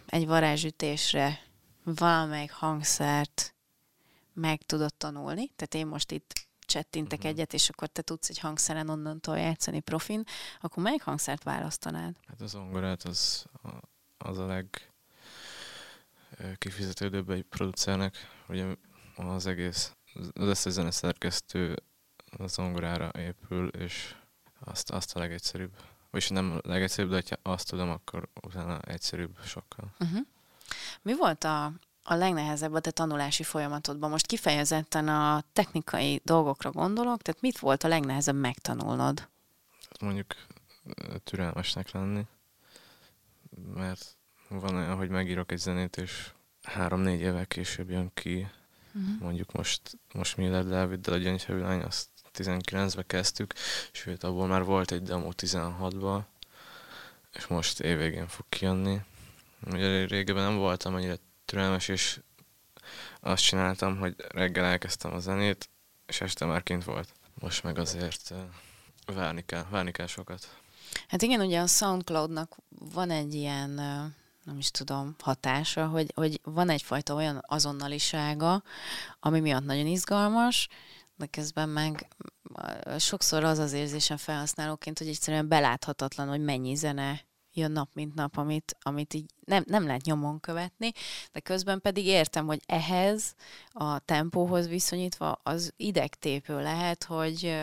[0.05, 1.39] egy varázsütésre
[1.84, 3.53] valamelyik hangszert
[4.34, 7.34] meg tudod tanulni, tehát én most itt csettintek uh-huh.
[7.34, 10.24] egyet, és akkor te tudsz egy hangszeren onnantól játszani profin,
[10.61, 12.15] akkor melyik hangszert választanád?
[12.28, 13.45] Hát az zongorát az,
[14.17, 14.91] az a leg
[16.57, 18.15] kifizetődőbb egy producernek,
[18.47, 18.76] ugye
[19.15, 21.84] az egész, az összes zeneszerkesztő
[22.38, 24.15] a zongorára épül, és
[24.59, 25.72] azt, azt a legegyszerűbb
[26.12, 29.95] vagyis nem legegyszerűbb, de ha azt tudom, akkor utána egyszerűbb sokkal.
[29.99, 30.20] Uh-huh.
[31.01, 31.66] Mi volt a,
[32.03, 34.10] a legnehezebb a te tanulási folyamatodban?
[34.10, 39.28] Most kifejezetten a technikai dolgokra gondolok, tehát mit volt a legnehezebb megtanulnod?
[39.99, 40.36] Mondjuk
[41.24, 42.26] türelmesnek lenni,
[43.74, 44.18] mert
[44.49, 46.32] van olyan, hogy megírok egy zenét, és
[46.64, 48.47] három-négy évvel később jön ki,
[48.93, 49.20] uh-huh.
[49.20, 49.82] mondjuk most,
[50.14, 52.10] most Miller Dáviddal a Gyöngyfevő lány, azt
[52.43, 53.53] 19-be kezdtük,
[53.91, 56.21] sőt, abból már volt egy demo 16-ba,
[57.33, 59.01] és most évvégén fog kijönni.
[59.65, 61.15] Ugye régebben nem voltam annyira
[61.45, 62.19] türelmes, és
[63.19, 65.69] azt csináltam, hogy reggel elkezdtem a zenét,
[66.05, 67.13] és este már kint volt.
[67.33, 68.33] Most meg azért
[69.05, 70.57] várni kell, várni kell sokat.
[71.07, 73.69] Hát igen, ugye a Soundcloudnak van egy ilyen,
[74.43, 78.63] nem is tudom, hatása, hogy, hogy van egyfajta olyan azonnalisága,
[79.19, 80.67] ami miatt nagyon izgalmas,
[81.20, 82.07] de közben meg
[82.97, 88.38] sokszor az az érzésem felhasználóként, hogy egyszerűen beláthatatlan, hogy mennyi zene jön nap, mint nap,
[88.38, 90.91] amit, amit így nem, nem lehet nyomon követni,
[91.32, 93.36] de közben pedig értem, hogy ehhez
[93.67, 97.57] a tempóhoz viszonyítva az idegtépő lehet, hogy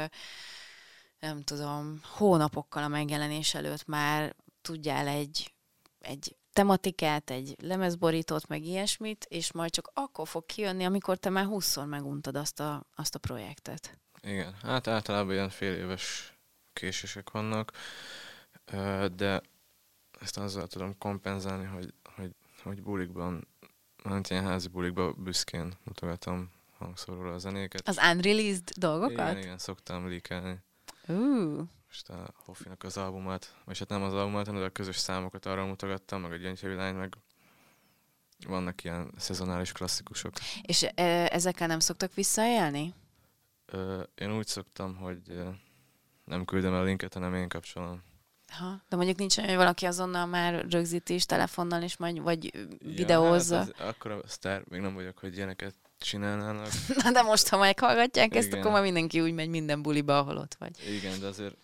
[1.20, 5.54] nem tudom, hónapokkal a megjelenés előtt már tudjál egy,
[6.00, 11.44] egy tematikát, egy lemezborítót, meg ilyesmit, és majd csak akkor fog kijönni, amikor te már
[11.44, 13.98] húszszor meguntad azt a, azt a projektet.
[14.22, 16.36] Igen, hát általában ilyen fél éves
[16.72, 17.72] késések vannak,
[19.16, 19.40] de
[20.20, 23.48] ezt azzal tudom kompenzálni, hogy, hogy, hogy bulikban,
[24.04, 27.88] hát ilyen házi bulikban büszkén mutogatom hangszóróra a zenéket.
[27.88, 29.30] Az unreleased dolgokat?
[29.30, 30.58] Igen, igen, szoktam líkelni.
[31.08, 35.46] Uh, Most a Hoffinak az albumát, vagy hát nem az albumát, hanem a közös számokat
[35.46, 37.16] arra mutogattam, meg a Gyöngyhavilány, meg
[38.46, 40.32] vannak ilyen szezonális klasszikusok.
[40.62, 42.94] és e, ezekkel nem szoktak visszaélni?
[43.66, 45.20] Ö, én úgy szoktam, hogy
[46.24, 48.02] nem küldem el a linket, hanem én kapcsolom.
[48.52, 52.68] Ha, de mondjuk nincs olyan, hogy valaki azonnal már rögzíti is telefonnal, és majd, vagy
[52.78, 53.54] videózza.
[53.54, 56.68] Ja, hát az, akkor a sztár még nem vagyok, hogy ilyeneket csinálnának.
[57.02, 58.58] Na de most, ha meghallgatják ezt, Igen.
[58.58, 60.94] akkor már mindenki úgy megy minden buliba, ahol ott vagy.
[60.94, 61.56] Igen, de azért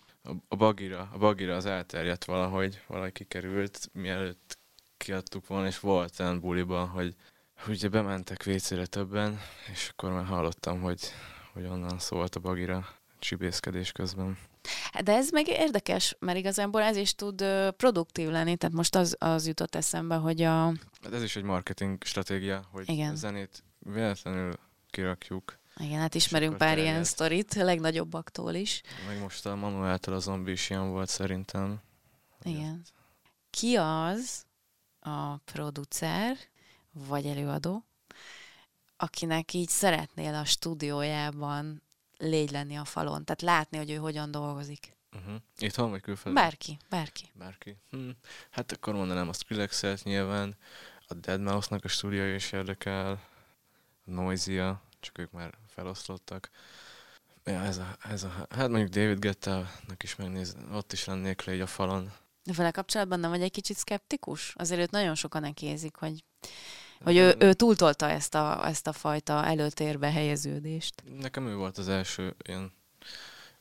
[0.48, 4.58] a, bagira, a bagira az elterjedt valahogy, valahogy kikerült, mielőtt
[4.96, 7.16] kiadtuk volna, és volt olyan buliban, hogy
[7.68, 9.40] ugye bementek vécére többen,
[9.72, 11.00] és akkor már hallottam, hogy,
[11.52, 14.38] hogy onnan szólt a bagira csibészkedés közben.
[15.04, 17.44] De ez meg érdekes, mert igazából ez is tud
[17.76, 20.64] produktív lenni, tehát most az, az jutott eszembe, hogy a...
[21.02, 23.12] Hát ez is egy marketing stratégia, hogy Igen.
[23.12, 24.52] a zenét véletlenül
[24.90, 27.04] kirakjuk, Igen, hát ismerünk pár ilyen terjed.
[27.04, 28.82] sztorit, a legnagyobbaktól is.
[29.06, 31.80] meg most a Manueltől a zombi is ilyen volt szerintem.
[32.42, 32.82] Igen.
[33.50, 34.44] Ki az
[35.00, 36.36] a producer,
[36.92, 37.84] vagy előadó,
[38.96, 41.82] akinek így szeretnél a stúdiójában
[42.18, 44.96] légy lenni a falon, tehát látni, hogy ő hogyan dolgozik.
[45.16, 45.34] Uh-huh.
[45.58, 46.42] Itthon vagy külföldön?
[46.42, 47.30] Bárki, bárki.
[47.34, 47.76] Bárki.
[47.90, 48.08] Hm.
[48.50, 50.56] Hát akkor mondanám a Skrillexet nyilván,
[51.06, 56.50] a Dead Mouse-nak a stúdiója is érdekel, a Noisia, csak ők már feloszlottak.
[57.44, 61.54] Ja, ez a, ez a, hát mondjuk David Guetta-nak is megnéz, ott is lennék le
[61.54, 62.12] így a falon.
[62.44, 64.54] De vele kapcsolatban nem vagy egy kicsit szkeptikus?
[64.56, 66.24] Azért őt nagyon sokan nekézik, hogy,
[67.02, 71.02] hogy ő, ő túltolta ezt a, ezt a fajta előtérbe helyeződést.
[71.18, 72.72] Nekem ő volt az első ilyen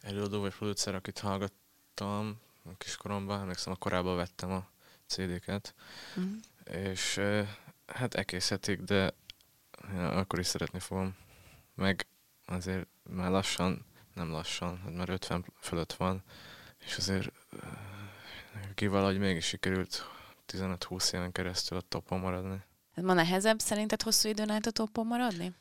[0.02, 4.70] előadó vagy producer, akit hallgattam a kiskoromban, emlékszem, a korábban vettem a
[5.08, 5.74] CD-ket,
[6.16, 6.28] Mhm.
[6.76, 7.48] és eh,
[7.88, 9.14] hát egészhetik, de
[9.98, 11.16] akkor is szeretni fogom.
[11.76, 12.08] Meg
[12.46, 16.24] azért már lassan, nem lassan, hát már 50 fölött van,
[16.86, 17.32] és azért
[17.64, 17.70] eh,
[18.68, 20.06] neki valahogy mégis sikerült
[20.48, 22.64] 15-20 éven keresztül a topon maradni.
[22.94, 25.54] Ez ma nehezebb szerinted hosszú időn át a toppon maradni?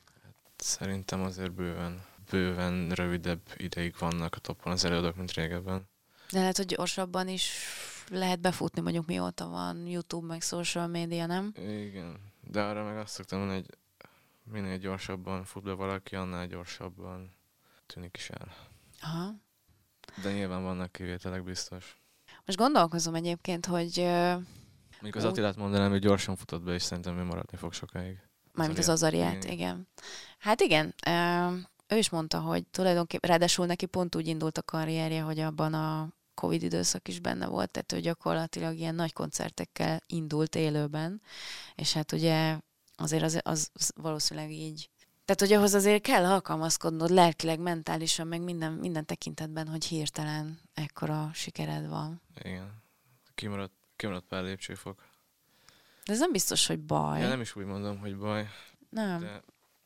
[0.56, 5.88] Szerintem azért bőven, bőven rövidebb ideig vannak a topon az előadók, mint régebben.
[6.30, 7.52] De lehet, hogy gyorsabban is
[8.08, 11.52] lehet befutni, mondjuk mióta van YouTube, meg social media, nem?
[11.56, 13.78] Igen, de arra meg azt szoktam mondani, hogy
[14.50, 17.34] minél gyorsabban fut be valaki, annál gyorsabban
[17.86, 18.54] tűnik is el.
[19.00, 19.34] Aha.
[20.22, 22.00] De nyilván vannak kivételek biztos.
[22.44, 23.96] Most gondolkozom egyébként, hogy
[25.00, 25.30] Mondjuk az Úgy.
[25.30, 28.18] Attilát mondanám, hogy gyorsan futott be, és szerintem ő maradni fog sokáig.
[28.52, 29.44] mármint az Azariát.
[29.44, 29.52] Igen.
[29.52, 29.88] igen.
[30.38, 30.94] Hát igen,
[31.88, 36.08] ő is mondta, hogy tulajdonképpen, ráadásul neki pont úgy indult a karrierje, hogy abban a
[36.34, 41.22] Covid időszak is benne volt, tehát ő gyakorlatilag ilyen nagy koncertekkel indult élőben,
[41.74, 42.58] és hát ugye
[43.00, 44.90] azért az, az, az valószínűleg így
[45.30, 51.30] tehát, hogy ahhoz azért kell alkalmazkodnod lelkileg, mentálisan, meg minden, minden tekintetben, hogy hirtelen ekkora
[51.34, 52.22] sikered van.
[52.42, 52.82] Igen.
[53.34, 55.04] Kimaradt, kimaradt pár lépcsőfok.
[56.04, 57.20] De ez nem biztos, hogy baj.
[57.20, 58.48] Ja, nem is úgy mondom, hogy baj,
[58.88, 59.20] nem.
[59.20, 59.42] de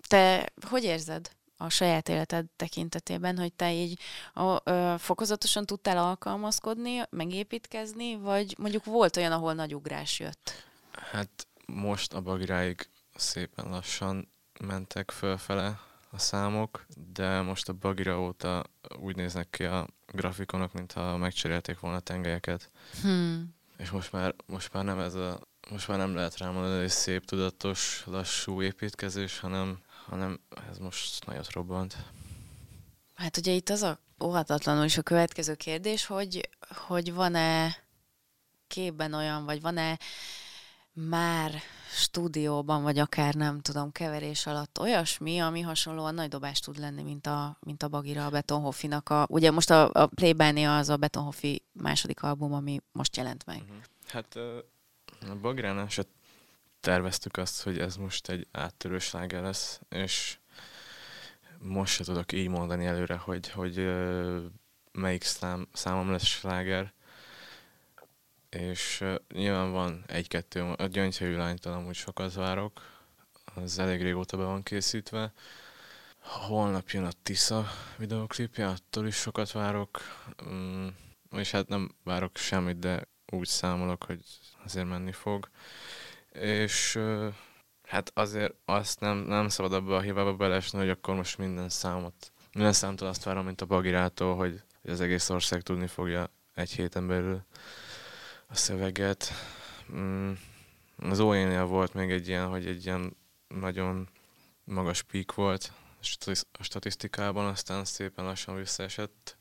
[0.08, 3.98] Te hogy érzed a saját életed tekintetében, hogy te így
[4.34, 10.52] a, ö, fokozatosan tudtál alkalmazkodni, megépítkezni, vagy mondjuk volt olyan, ahol nagy ugrás jött?
[10.90, 14.28] hát most a bagiráig szépen lassan
[14.60, 18.64] mentek fölfele a számok, de most a bagira óta
[18.98, 22.70] úgy néznek ki a grafikonok, mintha megcserélték volna a tengelyeket.
[23.02, 23.54] Hmm.
[23.76, 25.40] És most már, most már nem ez a,
[25.70, 30.40] most már nem lehet rámondani, hogy szép, tudatos, lassú építkezés, hanem, hanem
[30.70, 31.96] ez most nagyot robbant.
[33.14, 37.76] Hát ugye itt az a óhatatlanul is a következő kérdés, hogy, hogy van-e
[38.66, 39.98] képben olyan, vagy van-e
[40.94, 41.52] már
[41.90, 47.26] stúdióban, vagy akár nem tudom, keverés alatt olyasmi, ami hasonlóan nagy dobás tud lenni, mint
[47.26, 49.08] a, mint a Bagira, a Betonhoffinak.
[49.08, 53.60] A, ugye most a, a Playbania az a Betonhoffi második album, ami most jelent meg.
[53.60, 53.76] Uh-huh.
[54.06, 54.36] Hát
[55.30, 56.04] a Bagránál se
[56.80, 60.38] terveztük azt, hogy ez most egy áttörő sláger lesz, és
[61.58, 63.92] most se tudok így mondani előre, hogy, hogy
[64.92, 66.92] melyik szám, számom lesz sláger.
[68.54, 72.80] És nyilván van egy-kettő, a Gyöngyhelyű lánytól amúgy sokat várok,
[73.54, 75.32] az elég régóta be van készítve.
[76.18, 80.00] Holnap jön a Tisza videoklipje, attól is sokat várok.
[80.48, 80.86] Mm,
[81.30, 84.20] és hát nem várok semmit, de úgy számolok, hogy
[84.64, 85.48] azért menni fog.
[86.32, 86.98] És
[87.82, 92.32] hát azért azt nem, nem szabad abba a hibába belesni, hogy akkor most minden számot,
[92.52, 96.70] minden számtól azt várom, mint a Bagirától, hogy, hogy az egész ország tudni fogja egy
[96.70, 97.44] héten belül
[98.46, 99.30] a szöveget.
[99.92, 100.32] Mm,
[100.96, 103.16] az ON-nél volt még egy ilyen, hogy egy ilyen
[103.48, 104.08] nagyon
[104.64, 109.36] magas pík volt a statisz- a statisztikában, aztán szépen lassan visszaesett.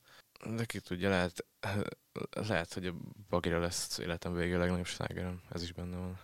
[0.55, 1.45] De ki tudja, lehet,
[2.49, 2.93] lehet, hogy a
[3.29, 5.41] Bagira lesz életem vége a legnagyobb slágerem.
[5.51, 6.19] Ez is benne van.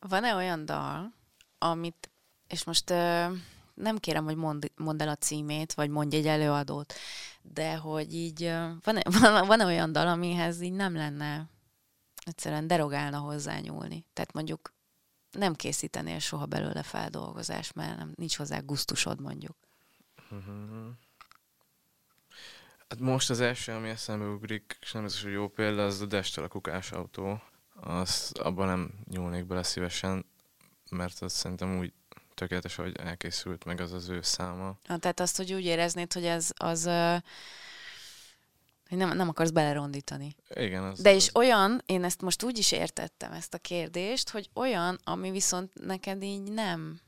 [0.00, 1.12] Van-e olyan dal,
[1.58, 2.10] amit,
[2.48, 3.26] és most ö,
[3.74, 6.94] nem kérem, hogy mond, mondd el a címét, vagy mondj egy előadót,
[7.42, 8.52] de hogy így
[8.84, 11.48] van-e, van, van-e olyan dal, amihez így nem lenne
[12.24, 14.04] egyszerűen derogálna hozzányúlni?
[14.12, 14.72] Tehát mondjuk
[15.30, 19.56] nem készítenél soha belőle feldolgozást, mert nem, nincs hozzá gusztusod mondjuk.
[20.30, 20.88] Mhm.
[22.88, 26.06] Hát most az első, ami eszembe ugrik, és nem biztos, hogy jó példa, az a
[26.06, 27.42] Destel a kukás autó.
[27.74, 30.24] Az, abban nem nyúlnék bele szívesen,
[30.90, 31.92] mert az szerintem úgy
[32.34, 34.78] tökéletes, hogy elkészült meg az az ő száma.
[34.86, 36.88] Na, tehát azt, hogy úgy éreznéd, hogy ez az...
[38.88, 40.34] hogy nem, nem akarsz belerondítani.
[40.54, 44.30] Igen, az, De és az, olyan, én ezt most úgy is értettem, ezt a kérdést,
[44.30, 47.00] hogy olyan, ami viszont neked így nem,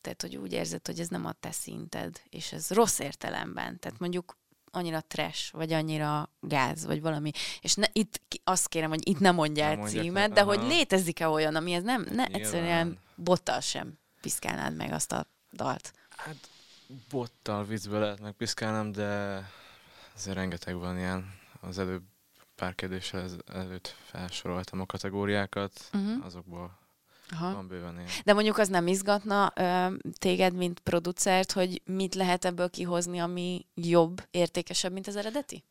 [0.00, 3.78] tehát hogy úgy érzed, hogy ez nem a te szinted, és ez rossz értelemben.
[3.78, 4.38] Tehát mondjuk
[4.70, 7.30] annyira trash, vagy annyira gáz, vagy valami.
[7.60, 10.54] És ne, itt azt kérem, hogy itt nem mondjál Nem címet, le, de aha.
[10.54, 15.92] hogy létezik-e olyan, ami ez nem, ne, egyszerűen bottal sem piszkálnád meg azt a dalt.
[16.16, 16.36] Hát
[17.10, 19.42] bottal vízbe lehet megpiszkálnom, de
[20.14, 21.34] azért rengeteg van ilyen.
[21.60, 22.02] Az előbb
[22.54, 26.24] pár kérdéssel előtt felsoroltam a kategóriákat, Uh-huh.
[26.24, 26.78] azokból
[27.30, 27.52] Aha.
[27.52, 28.08] van bőven ilyen.
[28.24, 29.86] De mondjuk az nem izgatna ö,
[30.18, 35.64] téged, mint producert, hogy mit lehet ebből kihozni, ami jobb, értékesebb, mint az eredeti?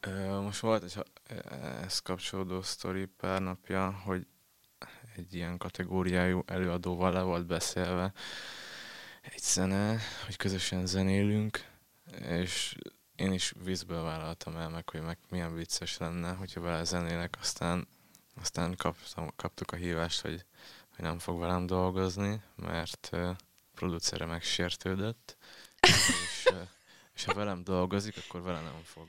[0.00, 1.04] Ö, Most volt egy
[1.50, 4.26] ehhez kapcsolódó sztori pár napja, hogy
[5.16, 8.12] egy ilyen kategóriájú előadóval le volt beszélve
[9.22, 11.64] egy zene, hogy közösen zenélünk,
[12.20, 12.76] és
[13.16, 17.88] én is vízből vállaltam el meg, hogy meg milyen vicces lenne, hogyha vele zenélek, aztán,
[18.40, 20.44] aztán kaptam, kaptuk a hívást, hogy,
[20.96, 23.30] hogy nem fog velem dolgozni, mert uh,
[23.74, 25.36] producere megsértődött,
[25.80, 26.68] és, uh,
[27.14, 29.06] és ha velem dolgozik, akkor vele nem fog.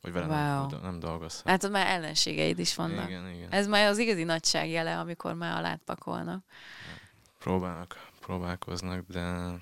[0.00, 0.68] Vagy vele nem, Wow.
[0.68, 1.48] fog, nem dolgozhat.
[1.48, 3.08] Hát már ellenségeid is vannak.
[3.08, 3.50] igen, igen.
[3.50, 6.44] Ez már az igazi nagyság jele, amikor már alát pakolnak.
[7.38, 9.52] Próbálnak, próbálkoznak, de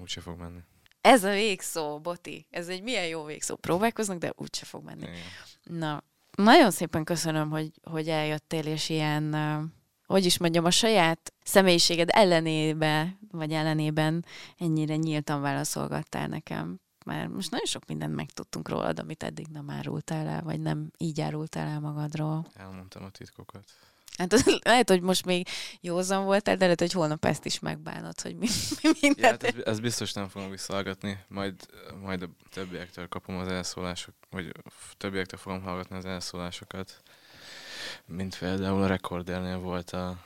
[0.00, 0.60] úgyse fog menni.
[1.06, 2.46] Ez a végszó, Boti.
[2.50, 3.56] Ez egy milyen jó végszó.
[3.56, 5.02] Próbálkoznak, de úgyse fog menni.
[5.02, 5.78] Igen.
[5.78, 6.02] Na,
[6.36, 9.34] nagyon szépen köszönöm, hogy, hogy eljöttél, és ilyen,
[10.06, 14.24] hogy is mondjam, a saját személyiséged ellenébe, vagy ellenében
[14.58, 16.80] ennyire nyíltan válaszolgattál nekem.
[17.04, 21.20] Már most nagyon sok mindent megtudtunk rólad, amit eddig nem árultál el, vagy nem így
[21.20, 22.46] árultál el magadról.
[22.54, 23.64] Elmondtam a titkokat.
[24.18, 25.48] Hát az, lehet, hogy most még
[25.80, 28.46] józan voltál, de lehet, hogy holnap ezt is megbánod, hogy mi,
[28.82, 29.42] mi Ja, mindent.
[29.42, 31.54] hát ez, ez biztos nem fogom visszahallgatni, majd,
[32.00, 34.52] majd a többiektől kapom az elszólások, vagy
[34.96, 37.02] többiektől fogom hallgatni az elszólásokat.
[38.06, 40.18] Mint például a rekordélnél volt a, a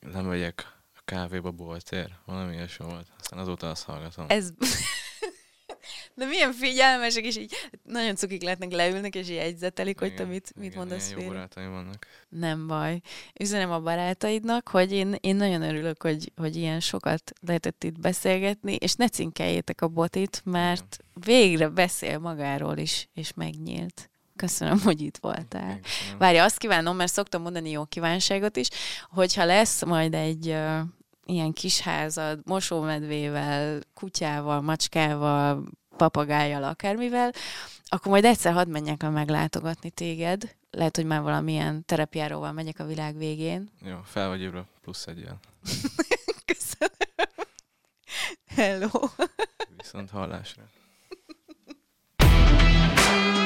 [0.00, 3.06] nem megyek a kávéba boltér, valami ilyesmi volt.
[3.20, 4.24] Aztán azóta azt hallgatom.
[4.28, 4.50] Ez...
[6.14, 10.28] De milyen figyelmesek, és így nagyon cukik lehetnek, leülnek, és így jegyzetelik, hogy te Igen,
[10.28, 11.34] mit, mit igen, mondasz ilyen jó félre.
[11.34, 12.06] barátaim vannak.
[12.28, 13.00] Nem baj.
[13.40, 18.74] Üzenem a barátaidnak, hogy én, én nagyon örülök, hogy, hogy ilyen sokat lehetett itt beszélgetni,
[18.74, 24.10] és ne cinkeljétek a botit, mert végre beszél magáról is, és megnyílt.
[24.36, 25.80] Köszönöm, hogy itt voltál.
[26.18, 28.68] Várja, azt kívánom, mert szoktam mondani jó kívánságot is,
[29.08, 30.80] hogyha lesz majd egy uh,
[31.24, 35.64] ilyen kis házad, mosómedvével, kutyával, macskával,
[36.00, 37.32] papagájjal, akármivel,
[37.88, 40.56] akkor majd egyszer hadd menjek le meglátogatni téged.
[40.70, 43.70] Lehet, hogy már valamilyen terepjáróval megyek a világ végén.
[43.84, 45.38] Jó, fel vagy ébra, plusz egy ilyen.
[46.52, 46.90] Köszönöm.
[48.46, 48.88] Hello.
[49.76, 50.62] Viszont hallásra.